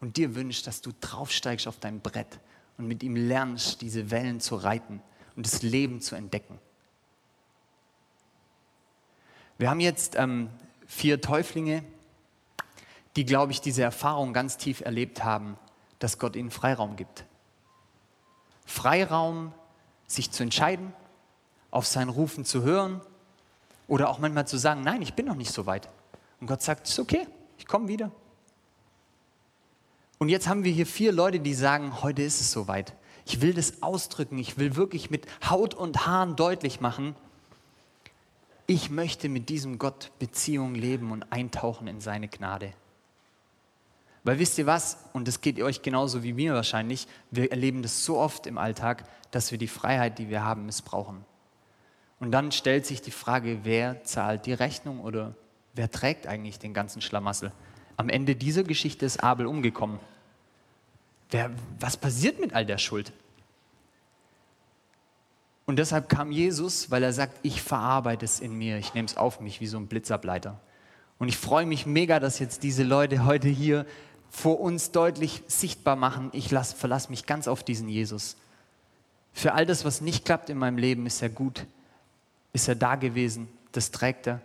und 0.00 0.16
dir 0.16 0.34
wünscht, 0.34 0.66
dass 0.66 0.80
du 0.80 0.92
draufsteigst 1.00 1.66
auf 1.66 1.78
dein 1.80 2.00
Brett 2.00 2.38
und 2.80 2.88
mit 2.88 3.02
ihm 3.02 3.16
lernst, 3.16 3.80
diese 3.80 4.10
Wellen 4.10 4.40
zu 4.40 4.56
reiten 4.56 5.02
und 5.36 5.46
das 5.46 5.62
Leben 5.62 6.00
zu 6.00 6.16
entdecken. 6.16 6.58
Wir 9.58 9.70
haben 9.70 9.80
jetzt 9.80 10.16
ähm, 10.16 10.50
vier 10.86 11.20
Täuflinge, 11.20 11.84
die, 13.16 13.24
glaube 13.24 13.52
ich, 13.52 13.60
diese 13.60 13.82
Erfahrung 13.82 14.32
ganz 14.32 14.56
tief 14.56 14.80
erlebt 14.80 15.24
haben 15.24 15.56
dass 16.00 16.18
Gott 16.18 16.34
ihnen 16.34 16.50
Freiraum 16.50 16.96
gibt. 16.96 17.24
Freiraum, 18.66 19.52
sich 20.08 20.32
zu 20.32 20.42
entscheiden, 20.42 20.92
auf 21.70 21.86
sein 21.86 22.08
Rufen 22.08 22.44
zu 22.44 22.62
hören 22.62 23.00
oder 23.86 24.08
auch 24.08 24.18
manchmal 24.18 24.48
zu 24.48 24.56
sagen, 24.56 24.82
nein, 24.82 25.02
ich 25.02 25.14
bin 25.14 25.26
noch 25.26 25.36
nicht 25.36 25.52
so 25.52 25.66
weit. 25.66 25.88
Und 26.40 26.48
Gott 26.48 26.62
sagt, 26.62 26.86
es 26.86 26.94
ist 26.94 26.98
okay, 26.98 27.28
ich 27.58 27.66
komme 27.66 27.86
wieder. 27.86 28.10
Und 30.20 30.28
jetzt 30.28 30.48
haben 30.48 30.64
wir 30.64 30.70
hier 30.70 30.86
vier 30.86 31.12
Leute, 31.12 31.40
die 31.40 31.54
sagen, 31.54 32.02
heute 32.02 32.20
ist 32.20 32.42
es 32.42 32.52
soweit. 32.52 32.92
Ich 33.24 33.40
will 33.40 33.54
das 33.54 33.82
ausdrücken, 33.82 34.36
ich 34.36 34.58
will 34.58 34.76
wirklich 34.76 35.10
mit 35.10 35.26
Haut 35.48 35.72
und 35.72 36.06
Haaren 36.06 36.36
deutlich 36.36 36.82
machen, 36.82 37.16
ich 38.66 38.90
möchte 38.90 39.30
mit 39.30 39.48
diesem 39.48 39.78
Gott 39.78 40.12
Beziehung 40.18 40.74
leben 40.74 41.10
und 41.10 41.32
eintauchen 41.32 41.88
in 41.88 42.02
seine 42.02 42.28
Gnade. 42.28 42.74
Weil 44.22 44.38
wisst 44.38 44.58
ihr 44.58 44.66
was, 44.66 44.98
und 45.14 45.26
das 45.26 45.40
geht 45.40 45.58
euch 45.62 45.80
genauso 45.80 46.22
wie 46.22 46.34
mir 46.34 46.52
wahrscheinlich, 46.52 47.08
wir 47.30 47.50
erleben 47.50 47.80
das 47.80 48.04
so 48.04 48.18
oft 48.18 48.46
im 48.46 48.58
Alltag, 48.58 49.06
dass 49.30 49.50
wir 49.50 49.58
die 49.58 49.68
Freiheit, 49.68 50.18
die 50.18 50.28
wir 50.28 50.44
haben, 50.44 50.66
missbrauchen. 50.66 51.24
Und 52.18 52.30
dann 52.30 52.52
stellt 52.52 52.84
sich 52.84 53.00
die 53.00 53.10
Frage, 53.10 53.60
wer 53.62 54.04
zahlt 54.04 54.44
die 54.44 54.52
Rechnung 54.52 55.00
oder 55.00 55.34
wer 55.72 55.90
trägt 55.90 56.26
eigentlich 56.26 56.58
den 56.58 56.74
ganzen 56.74 57.00
Schlamassel? 57.00 57.52
Am 58.00 58.08
Ende 58.08 58.34
dieser 58.34 58.64
Geschichte 58.64 59.04
ist 59.04 59.22
Abel 59.22 59.44
umgekommen. 59.44 60.00
Wer, 61.30 61.50
was 61.80 61.98
passiert 61.98 62.40
mit 62.40 62.54
all 62.54 62.64
der 62.64 62.78
Schuld? 62.78 63.12
Und 65.66 65.78
deshalb 65.78 66.08
kam 66.08 66.32
Jesus, 66.32 66.90
weil 66.90 67.02
er 67.02 67.12
sagt, 67.12 67.36
ich 67.42 67.60
verarbeite 67.60 68.24
es 68.24 68.40
in 68.40 68.56
mir, 68.56 68.78
ich 68.78 68.94
nehme 68.94 69.04
es 69.04 69.18
auf 69.18 69.40
mich 69.40 69.60
wie 69.60 69.66
so 69.66 69.76
ein 69.76 69.86
Blitzableiter. 69.86 70.58
Und 71.18 71.28
ich 71.28 71.36
freue 71.36 71.66
mich 71.66 71.84
mega, 71.84 72.20
dass 72.20 72.38
jetzt 72.38 72.62
diese 72.62 72.84
Leute 72.84 73.26
heute 73.26 73.48
hier 73.48 73.84
vor 74.30 74.60
uns 74.60 74.92
deutlich 74.92 75.42
sichtbar 75.46 75.94
machen, 75.94 76.30
ich 76.32 76.48
verlasse 76.48 77.10
mich 77.10 77.26
ganz 77.26 77.48
auf 77.48 77.62
diesen 77.62 77.90
Jesus. 77.90 78.38
Für 79.34 79.52
all 79.52 79.66
das, 79.66 79.84
was 79.84 80.00
nicht 80.00 80.24
klappt 80.24 80.48
in 80.48 80.56
meinem 80.56 80.78
Leben, 80.78 81.04
ist 81.04 81.20
er 81.20 81.28
gut, 81.28 81.66
ist 82.54 82.66
er 82.66 82.76
da 82.76 82.94
gewesen, 82.94 83.46
das 83.72 83.90
trägt 83.90 84.26
er. 84.26 84.40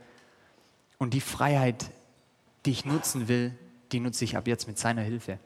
Und 0.98 1.13
die 1.13 1.22
Freiheit, 1.22 1.89
die 2.65 2.71
ich 2.71 2.86
nutzen 2.86 3.28
will, 3.28 3.54
die 3.91 3.99
nutze 3.99 4.25
ich 4.25 4.38
ab 4.38 4.47
jetzt 4.47 4.67
mit 4.67 4.78
seiner 4.78 5.01
Hilfe. 5.01 5.39